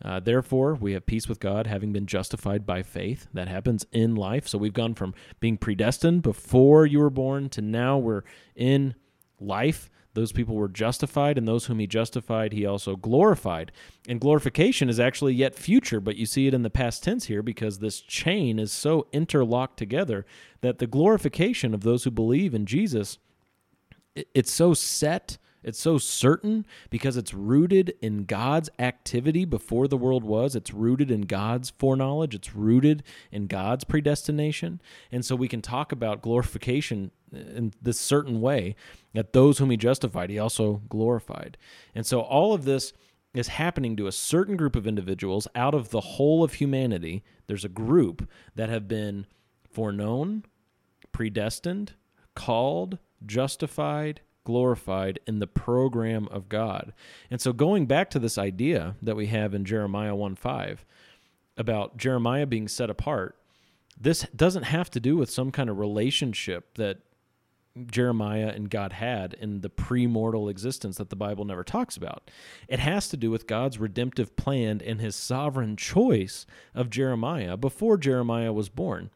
Uh, 0.03 0.19
therefore, 0.19 0.75
we 0.75 0.93
have 0.93 1.05
peace 1.05 1.27
with 1.27 1.39
God, 1.39 1.67
having 1.67 1.93
been 1.93 2.07
justified 2.07 2.65
by 2.65 2.81
faith. 2.81 3.27
That 3.33 3.47
happens 3.47 3.85
in 3.91 4.15
life. 4.15 4.47
So 4.47 4.57
we've 4.57 4.73
gone 4.73 4.95
from 4.95 5.13
being 5.39 5.57
predestined 5.57 6.23
before 6.23 6.85
you 6.85 6.99
were 6.99 7.09
born 7.09 7.49
to 7.49 7.61
now 7.61 7.97
we're 7.97 8.23
in 8.55 8.95
life. 9.39 9.89
Those 10.13 10.33
people 10.33 10.55
were 10.55 10.67
justified, 10.67 11.37
and 11.37 11.47
those 11.47 11.67
whom 11.67 11.79
he 11.79 11.87
justified, 11.87 12.51
he 12.51 12.65
also 12.65 12.97
glorified. 12.97 13.71
And 14.09 14.19
glorification 14.19 14.89
is 14.89 14.99
actually 14.99 15.33
yet 15.33 15.55
future, 15.55 16.01
but 16.01 16.17
you 16.17 16.25
see 16.25 16.47
it 16.47 16.53
in 16.53 16.63
the 16.63 16.69
past 16.69 17.03
tense 17.03 17.25
here 17.25 17.41
because 17.41 17.79
this 17.79 18.01
chain 18.01 18.59
is 18.59 18.73
so 18.73 19.07
interlocked 19.13 19.77
together 19.77 20.25
that 20.59 20.79
the 20.79 20.87
glorification 20.87 21.73
of 21.73 21.83
those 21.83 22.03
who 22.03 22.11
believe 22.11 22.53
in 22.53 22.65
Jesus, 22.65 23.19
it's 24.13 24.51
so 24.51 24.73
set 24.73 25.37
it's 25.63 25.79
so 25.79 25.97
certain 25.97 26.65
because 26.89 27.17
it's 27.17 27.33
rooted 27.33 27.93
in 28.01 28.25
God's 28.25 28.69
activity 28.79 29.45
before 29.45 29.87
the 29.87 29.97
world 29.97 30.23
was. 30.23 30.55
It's 30.55 30.73
rooted 30.73 31.11
in 31.11 31.21
God's 31.21 31.71
foreknowledge. 31.71 32.33
It's 32.33 32.55
rooted 32.55 33.03
in 33.31 33.47
God's 33.47 33.83
predestination. 33.83 34.81
And 35.11 35.23
so 35.23 35.35
we 35.35 35.47
can 35.47 35.61
talk 35.61 35.91
about 35.91 36.21
glorification 36.21 37.11
in 37.31 37.73
this 37.81 37.99
certain 37.99 38.41
way 38.41 38.75
that 39.13 39.33
those 39.33 39.57
whom 39.57 39.69
he 39.69 39.77
justified, 39.77 40.29
he 40.29 40.39
also 40.39 40.81
glorified. 40.89 41.57
And 41.93 42.05
so 42.05 42.21
all 42.21 42.53
of 42.53 42.65
this 42.65 42.93
is 43.33 43.49
happening 43.49 43.95
to 43.95 44.07
a 44.07 44.11
certain 44.11 44.57
group 44.57 44.75
of 44.75 44.87
individuals 44.87 45.47
out 45.55 45.73
of 45.73 45.89
the 45.89 46.01
whole 46.01 46.43
of 46.43 46.55
humanity. 46.55 47.23
There's 47.47 47.65
a 47.65 47.69
group 47.69 48.27
that 48.55 48.69
have 48.69 48.87
been 48.87 49.25
foreknown, 49.71 50.43
predestined, 51.11 51.93
called, 52.35 52.97
justified, 53.25 54.21
glorified 54.43 55.19
in 55.27 55.39
the 55.39 55.47
program 55.47 56.27
of 56.29 56.49
God. 56.49 56.93
And 57.29 57.39
so 57.39 57.53
going 57.53 57.85
back 57.85 58.09
to 58.11 58.19
this 58.19 58.37
idea 58.37 58.95
that 59.01 59.15
we 59.15 59.27
have 59.27 59.53
in 59.53 59.65
Jeremiah 59.65 60.15
1 60.15 60.35
5 60.35 60.85
about 61.57 61.97
Jeremiah 61.97 62.45
being 62.45 62.67
set 62.67 62.89
apart, 62.89 63.37
this 63.99 64.25
doesn't 64.35 64.63
have 64.63 64.89
to 64.91 64.99
do 64.99 65.17
with 65.17 65.29
some 65.29 65.51
kind 65.51 65.69
of 65.69 65.77
relationship 65.77 66.75
that 66.75 66.99
Jeremiah 67.87 68.51
and 68.53 68.69
God 68.69 68.93
had 68.93 69.33
in 69.33 69.61
the 69.61 69.69
premortal 69.69 70.49
existence 70.49 70.97
that 70.97 71.09
the 71.09 71.15
Bible 71.15 71.45
never 71.45 71.63
talks 71.63 71.95
about. 71.95 72.29
It 72.67 72.79
has 72.79 73.07
to 73.09 73.17
do 73.17 73.31
with 73.31 73.47
God's 73.47 73.77
redemptive 73.77 74.35
plan 74.35 74.81
and 74.85 74.99
his 74.99 75.15
sovereign 75.15 75.77
choice 75.77 76.45
of 76.75 76.89
Jeremiah 76.89 77.55
before 77.55 77.97
Jeremiah 77.97 78.51
was 78.51 78.69
born. 78.69 79.09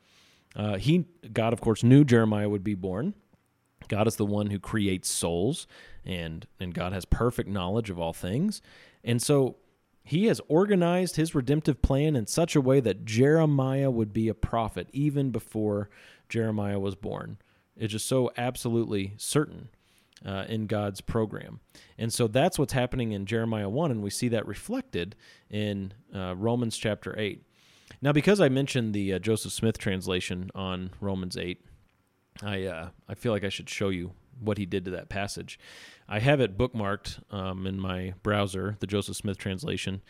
Uh, 0.56 0.78
he, 0.78 1.06
God, 1.34 1.52
of 1.52 1.60
course, 1.60 1.84
knew 1.84 2.06
Jeremiah 2.06 2.48
would 2.48 2.64
be 2.64 2.76
born. 2.76 3.14
God 3.88 4.08
is 4.08 4.16
the 4.16 4.26
one 4.26 4.50
who 4.50 4.60
creates 4.60 5.10
souls, 5.10 5.68
and 6.06 6.48
and 6.60 6.74
God 6.74 6.94
has 6.94 7.06
perfect 7.06 7.50
knowledge 7.50 7.90
of 7.90 8.00
all 8.00 8.14
things, 8.14 8.62
and 9.04 9.22
so 9.22 9.58
he 10.04 10.28
has 10.28 10.40
organized 10.48 11.16
his 11.16 11.34
redemptive 11.34 11.82
plan 11.82 12.16
in 12.16 12.28
such 12.28 12.56
a 12.56 12.62
way 12.62 12.80
that 12.80 13.06
Jeremiah 13.06 13.90
would 13.90 14.14
be 14.14 14.28
a 14.30 14.36
prophet 14.36 14.88
even 14.94 15.32
before 15.32 15.90
Jeremiah 16.30 16.80
was 16.80 16.94
born. 16.94 17.38
It's 17.76 17.92
just 17.92 18.08
so 18.08 18.32
absolutely 18.38 19.16
certain 19.18 19.70
uh, 20.24 20.46
in 20.48 20.68
God's 20.68 21.02
program. 21.02 21.60
And 21.98 22.14
so 22.14 22.28
that's 22.28 22.60
what's 22.60 22.74
happening 22.74 23.14
in 23.14 23.26
Jeremiah 23.26 23.68
1, 23.68 23.92
and 23.92 24.04
we 24.04 24.12
see 24.12 24.28
that 24.30 24.48
reflected 24.48 25.16
in 25.50 25.94
uh, 26.14 26.36
Romans 26.36 26.78
chapter 26.78 27.16
8. 27.18 27.42
Now, 28.02 28.12
because 28.12 28.40
I 28.40 28.48
mentioned 28.48 28.94
the 28.94 29.14
uh, 29.14 29.20
Joseph 29.20 29.54
Smith 29.54 29.80
translation 29.80 30.52
on 30.54 30.92
Romans 31.02 31.36
8, 31.36 31.62
I 32.44 32.64
uh, 32.64 32.90
I 33.08 33.14
feel 33.14 33.32
like 33.32 33.44
I 33.44 33.50
should 33.50 33.70
show 33.70 33.90
you 33.90 34.12
what 34.40 34.58
he 34.58 34.66
did 34.66 34.86
to 34.86 34.92
that 34.92 35.10
passage. 35.10 35.60
I 36.08 36.20
have 36.20 36.40
it 36.40 36.58
bookmarked 36.58 37.20
um, 37.34 37.66
in 37.66 37.80
my 37.80 38.14
browser, 38.22 38.76
the 38.80 38.88
Joseph 38.88 39.16
Smith 39.16 39.38
translation, 39.38 40.02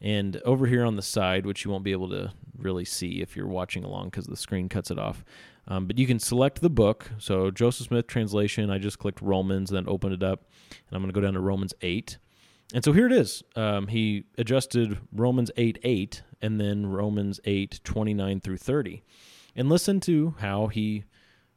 and 0.00 0.40
over 0.44 0.66
here 0.66 0.84
on 0.84 0.96
the 0.96 1.02
side, 1.02 1.46
which 1.46 1.64
you 1.64 1.70
won't 1.70 1.84
be 1.84 1.92
able 1.92 2.08
to 2.10 2.32
really 2.56 2.84
see 2.84 3.20
if 3.20 3.36
you're 3.36 3.46
watching 3.46 3.84
along 3.84 4.06
because 4.06 4.26
the 4.26 4.36
screen 4.36 4.68
cuts 4.68 4.90
it 4.90 4.98
off. 4.98 5.24
Um, 5.66 5.86
but 5.86 5.98
you 5.98 6.06
can 6.06 6.18
select 6.18 6.60
the 6.60 6.70
book. 6.70 7.10
So 7.18 7.50
Joseph 7.50 7.86
Smith 7.86 8.06
translation. 8.06 8.70
I 8.70 8.78
just 8.78 8.98
clicked 8.98 9.20
Romans, 9.20 9.70
then 9.70 9.88
opened 9.88 10.14
it 10.14 10.22
up, 10.22 10.44
and 10.70 10.96
I'm 10.96 11.02
going 11.02 11.12
to 11.12 11.18
go 11.18 11.24
down 11.24 11.34
to 11.34 11.40
Romans 11.40 11.74
eight. 11.82 12.18
And 12.72 12.84
so 12.84 12.92
here 12.92 13.06
it 13.06 13.12
is. 13.12 13.42
Um, 13.56 13.88
he 13.88 14.24
adjusted 14.38 14.98
Romans 15.12 15.50
8 15.56 15.78
8 15.82 16.22
and 16.40 16.60
then 16.60 16.86
Romans 16.86 17.38
8 17.44 17.80
29 17.84 18.40
through 18.40 18.56
30. 18.56 19.02
And 19.54 19.68
listen 19.68 20.00
to 20.00 20.34
how 20.38 20.68
he 20.68 21.04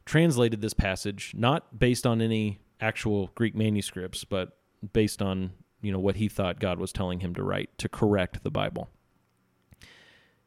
translated 0.08 0.62
this 0.62 0.74
passage 0.74 1.34
not 1.36 1.78
based 1.78 2.08
on 2.08 2.22
any 2.22 2.60
actual 2.80 3.30
Greek 3.36 3.54
manuscripts, 3.54 4.24
but 4.24 4.58
based 4.94 5.22
on 5.22 5.52
you 5.82 5.92
know 5.92 6.00
what 6.00 6.16
he 6.16 6.28
thought 6.28 6.60
God 6.60 6.80
was 6.80 6.92
telling 6.92 7.20
him 7.20 7.36
to 7.36 7.44
write 7.44 7.78
to 7.78 7.90
correct 7.90 8.44
the 8.44 8.50
Bible. 8.50 8.90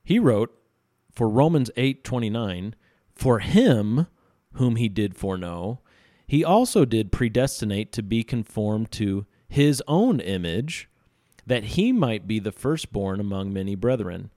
He 0.03 0.19
wrote 0.19 0.53
for 1.13 1.29
Romans 1.29 1.71
8:29, 1.77 2.75
"For 3.15 3.41
him 3.41 4.07
whom 4.55 4.77
he 4.77 4.89
did 4.89 5.15
foreknow, 5.15 5.81
he 6.27 6.43
also 6.43 6.85
did 6.85 7.13
predestinate 7.13 7.93
to 7.93 8.03
be 8.03 8.25
conformed 8.25 8.91
to 8.93 9.27
his 9.49 9.83
own 9.87 10.21
image, 10.21 10.89
that 11.47 11.65
he 11.65 11.93
might 11.93 12.27
be 12.27 12.39
the 12.39 12.53
firstborn 12.53 13.21
among 13.21 13.53
many 13.53 13.75
brethren." 13.75 14.31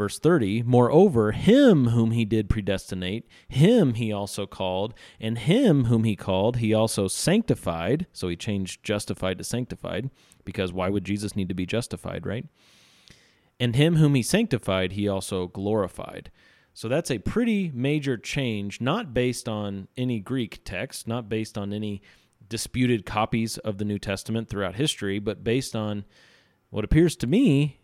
Verse 0.00 0.18
30 0.18 0.62
Moreover, 0.62 1.32
him 1.32 1.88
whom 1.88 2.12
he 2.12 2.24
did 2.24 2.48
predestinate, 2.48 3.28
him 3.50 3.92
he 3.92 4.10
also 4.10 4.46
called, 4.46 4.94
and 5.20 5.36
him 5.36 5.84
whom 5.84 6.04
he 6.04 6.16
called, 6.16 6.56
he 6.56 6.72
also 6.72 7.06
sanctified. 7.06 8.06
So 8.10 8.28
he 8.28 8.34
changed 8.34 8.82
justified 8.82 9.36
to 9.36 9.44
sanctified, 9.44 10.08
because 10.42 10.72
why 10.72 10.88
would 10.88 11.04
Jesus 11.04 11.36
need 11.36 11.50
to 11.50 11.54
be 11.54 11.66
justified, 11.66 12.24
right? 12.24 12.46
And 13.60 13.76
him 13.76 13.96
whom 13.96 14.14
he 14.14 14.22
sanctified, 14.22 14.92
he 14.92 15.06
also 15.06 15.48
glorified. 15.48 16.30
So 16.72 16.88
that's 16.88 17.10
a 17.10 17.18
pretty 17.18 17.70
major 17.74 18.16
change, 18.16 18.80
not 18.80 19.12
based 19.12 19.50
on 19.50 19.86
any 19.98 20.18
Greek 20.18 20.64
text, 20.64 21.06
not 21.08 21.28
based 21.28 21.58
on 21.58 21.74
any 21.74 22.00
disputed 22.48 23.04
copies 23.04 23.58
of 23.58 23.76
the 23.76 23.84
New 23.84 23.98
Testament 23.98 24.48
throughout 24.48 24.76
history, 24.76 25.18
but 25.18 25.44
based 25.44 25.76
on 25.76 26.06
what 26.70 26.86
appears 26.86 27.16
to 27.16 27.26
me 27.26 27.79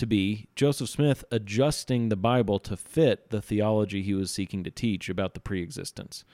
to 0.00 0.06
be 0.06 0.48
Joseph 0.56 0.88
Smith 0.88 1.26
adjusting 1.30 2.08
the 2.08 2.16
Bible 2.16 2.58
to 2.60 2.74
fit 2.74 3.28
the 3.28 3.42
theology 3.42 4.02
he 4.02 4.14
was 4.14 4.30
seeking 4.30 4.64
to 4.64 4.70
teach 4.70 5.10
about 5.10 5.34
the 5.34 5.40
preexistence, 5.40 6.24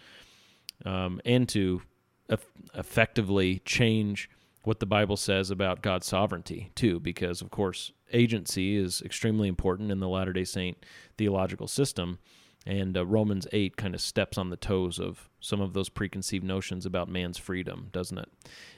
um, 0.85 1.20
and 1.24 1.48
to 1.48 1.83
eff- 2.31 2.46
effectively 2.74 3.59
change 3.64 4.31
what 4.62 4.79
the 4.79 4.87
Bible 4.87 5.16
says 5.16 5.50
about 5.50 5.83
God's 5.83 6.07
sovereignty 6.07 6.70
too, 6.76 7.00
because 7.00 7.42
of 7.42 7.50
course 7.50 7.90
agency 8.12 8.76
is 8.76 9.02
extremely 9.02 9.48
important 9.48 9.90
in 9.90 9.98
the 9.98 10.09
Latter 10.09 10.33
Day 10.33 10.44
Saint 10.44 10.79
theological 11.18 11.66
system. 11.66 12.20
And 12.64 12.96
uh, 12.96 13.05
Romans 13.05 13.46
8 13.52 13.76
kind 13.76 13.94
of 13.94 14.00
steps 14.00 14.38
on 14.38 14.50
the 14.50 14.57
toes 14.57 14.98
of 14.98 15.29
some 15.40 15.61
of 15.61 15.72
those 15.72 15.88
preconceived 15.88 16.44
notions 16.44 16.87
about 16.87 17.09
man's 17.09 17.38
freedom, 17.38 17.88
doesn't 17.92 18.18
it? 18.18 18.29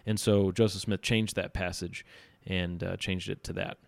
And 0.04 0.18
so 0.18 0.50
Joseph 0.50 0.82
Smith 0.82 1.00
changed 1.02 1.36
that 1.36 1.54
passage 1.54 2.04
and 2.46 2.82
uh, 2.82 2.96
changed 2.96 3.30
it 3.30 3.42
to 3.44 3.52
that. 3.54 3.78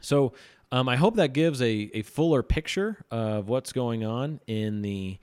So 0.00 0.32
um, 0.72 0.88
I 0.88 0.96
hope 0.96 1.16
that 1.16 1.32
gives 1.32 1.62
a, 1.62 1.90
a 1.94 2.02
fuller 2.02 2.42
picture 2.42 3.04
of 3.10 3.48
what's 3.48 3.72
going 3.72 4.04
on 4.04 4.40
in 4.46 4.82
the 4.82 5.18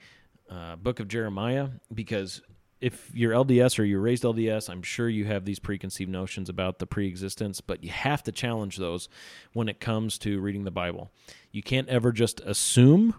uh, 0.50 0.76
book 0.76 1.00
of 1.00 1.08
Jeremiah 1.08 1.68
because 1.92 2.42
if 2.80 3.10
you're 3.14 3.32
LDS 3.32 3.78
or 3.78 3.84
you're 3.84 4.00
raised 4.00 4.24
LDS, 4.24 4.68
I'm 4.68 4.82
sure 4.82 5.08
you 5.08 5.24
have 5.24 5.46
these 5.46 5.58
preconceived 5.58 6.10
notions 6.10 6.50
about 6.50 6.80
the 6.80 6.86
preexistence, 6.86 7.62
but 7.62 7.82
you 7.82 7.90
have 7.90 8.22
to 8.24 8.32
challenge 8.32 8.76
those 8.76 9.08
when 9.54 9.68
it 9.68 9.80
comes 9.80 10.18
to 10.18 10.38
reading 10.38 10.64
the 10.64 10.70
Bible. 10.70 11.10
You 11.50 11.62
can't 11.62 11.88
ever 11.88 12.12
just 12.12 12.40
assume 12.40 13.14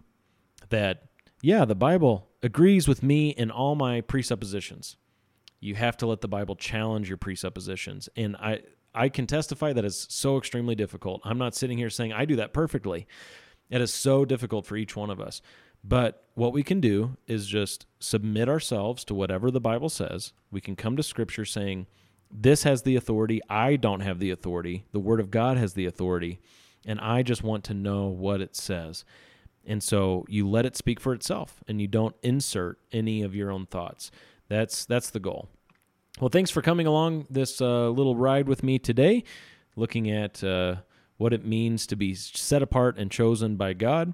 that, 0.70 1.06
yeah, 1.41 1.65
the 1.65 1.74
Bible 1.74 2.28
agrees 2.44 2.88
with 2.88 3.02
me 3.02 3.30
in 3.30 3.50
all 3.50 3.74
my 3.74 4.02
presuppositions. 4.02 4.98
You 5.60 5.74
have 5.74 5.98
to 5.98 6.06
let 6.06 6.22
the 6.22 6.28
Bible 6.28 6.56
challenge 6.56 7.08
your 7.10 7.18
presuppositions. 7.18 8.08
And 8.15 8.36
I 8.36 8.62
I 8.95 9.10
can 9.10 9.27
testify 9.27 9.73
that 9.73 9.86
it's 9.86 10.13
so 10.13 10.38
extremely 10.38 10.75
difficult. 10.75 11.21
I'm 11.23 11.38
not 11.38 11.55
sitting 11.55 11.77
here 11.77 11.89
saying 11.89 12.13
I 12.13 12.25
do 12.25 12.36
that 12.38 12.53
perfectly. 12.53 13.08
It 13.69 13.81
is 13.81 13.93
so 13.93 14.25
difficult 14.25 14.65
for 14.65 14.77
each 14.77 14.95
one 14.95 15.10
of 15.10 15.19
us. 15.19 15.41
But 15.84 16.23
what 16.34 16.53
we 16.53 16.63
can 16.63 16.79
do 16.79 17.15
is 17.27 17.45
just 17.45 17.86
submit 17.99 18.49
ourselves 18.49 19.03
to 19.05 19.13
whatever 19.13 19.51
the 19.51 19.62
Bible 19.62 19.89
says. 19.89 20.34
We 20.51 20.62
can 20.62 20.75
come 20.75 20.97
to 20.97 21.03
Scripture 21.03 21.45
saying, 21.45 21.86
This 22.31 22.63
has 22.63 22.81
the 22.81 22.95
authority. 22.95 23.41
I 23.49 23.75
don't 23.75 23.99
have 23.99 24.19
the 24.19 24.31
authority. 24.31 24.86
The 24.91 24.99
Word 24.99 25.19
of 25.19 25.29
God 25.29 25.58
has 25.58 25.73
the 25.73 25.86
authority. 25.86 26.39
And 26.86 26.99
I 26.99 27.21
just 27.21 27.43
want 27.43 27.63
to 27.65 27.73
know 27.73 28.08
what 28.08 28.41
it 28.41 28.55
says. 28.55 29.05
And 29.65 29.81
so 29.81 30.25
you 30.27 30.47
let 30.47 30.65
it 30.65 30.75
speak 30.75 30.99
for 30.99 31.13
itself 31.13 31.63
and 31.67 31.81
you 31.81 31.88
don't 31.88 32.15
insert 32.21 32.79
any 32.91 33.21
of 33.21 33.36
your 33.36 33.51
own 33.51 33.65
thoughts. 33.65 34.12
That's 34.47 34.86
that's 34.86 35.10
the 35.10 35.19
goal. 35.19 35.49
Well, 36.19 36.30
thanks 36.30 36.49
for 36.49 36.62
coming 36.62 36.88
along 36.88 37.28
this 37.30 37.60
uh, 37.60 37.89
little 37.89 38.15
ride 38.15 38.47
with 38.47 38.63
me 38.63 38.80
today, 38.80 39.25
looking 39.75 40.10
at 40.10 40.41
uh, 40.45 40.78
what 41.17 41.34
it 41.34 41.45
means 41.45 41.86
to 41.88 41.97
be 41.97 42.15
set 42.15 42.62
apart 42.62 42.97
and 42.97 43.12
chosen 43.12 43.58
by 43.58 43.73
God. 43.73 44.13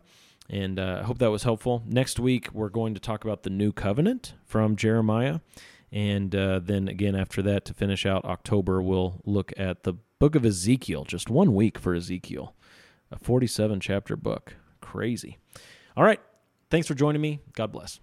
And 0.50 0.80
uh, 0.80 1.02
I 1.02 1.06
hope 1.06 1.20
that 1.20 1.30
was 1.30 1.44
helpful. 1.44 1.84
Next 1.86 2.20
week, 2.20 2.50
we're 2.54 2.70
going 2.70 2.96
to 2.96 3.00
talk 3.00 3.24
about 3.24 3.44
the 3.44 3.52
new 3.52 3.72
covenant 3.72 4.34
from 4.46 4.76
Jeremiah. 4.76 5.42
And 5.92 6.36
uh, 6.36 6.60
then 6.60 6.88
again, 6.88 7.16
after 7.16 7.44
that, 7.44 7.66
to 7.66 7.74
finish 7.76 8.06
out 8.08 8.26
October, 8.26 8.82
we'll 8.82 9.22
look 9.24 9.54
at 9.56 9.84
the 9.84 9.94
book 10.18 10.34
of 10.34 10.44
Ezekiel, 10.44 11.06
just 11.06 11.30
one 11.30 11.54
week 11.54 11.78
for 11.78 11.94
Ezekiel, 11.94 12.56
a 13.12 13.20
47 13.20 13.80
chapter 13.80 14.16
book. 14.16 14.56
Crazy. 14.82 15.38
All 15.96 16.04
right. 16.04 16.20
Thanks 16.72 16.88
for 16.88 16.96
joining 16.96 17.22
me. 17.22 17.42
God 17.54 17.72
bless. 17.72 18.00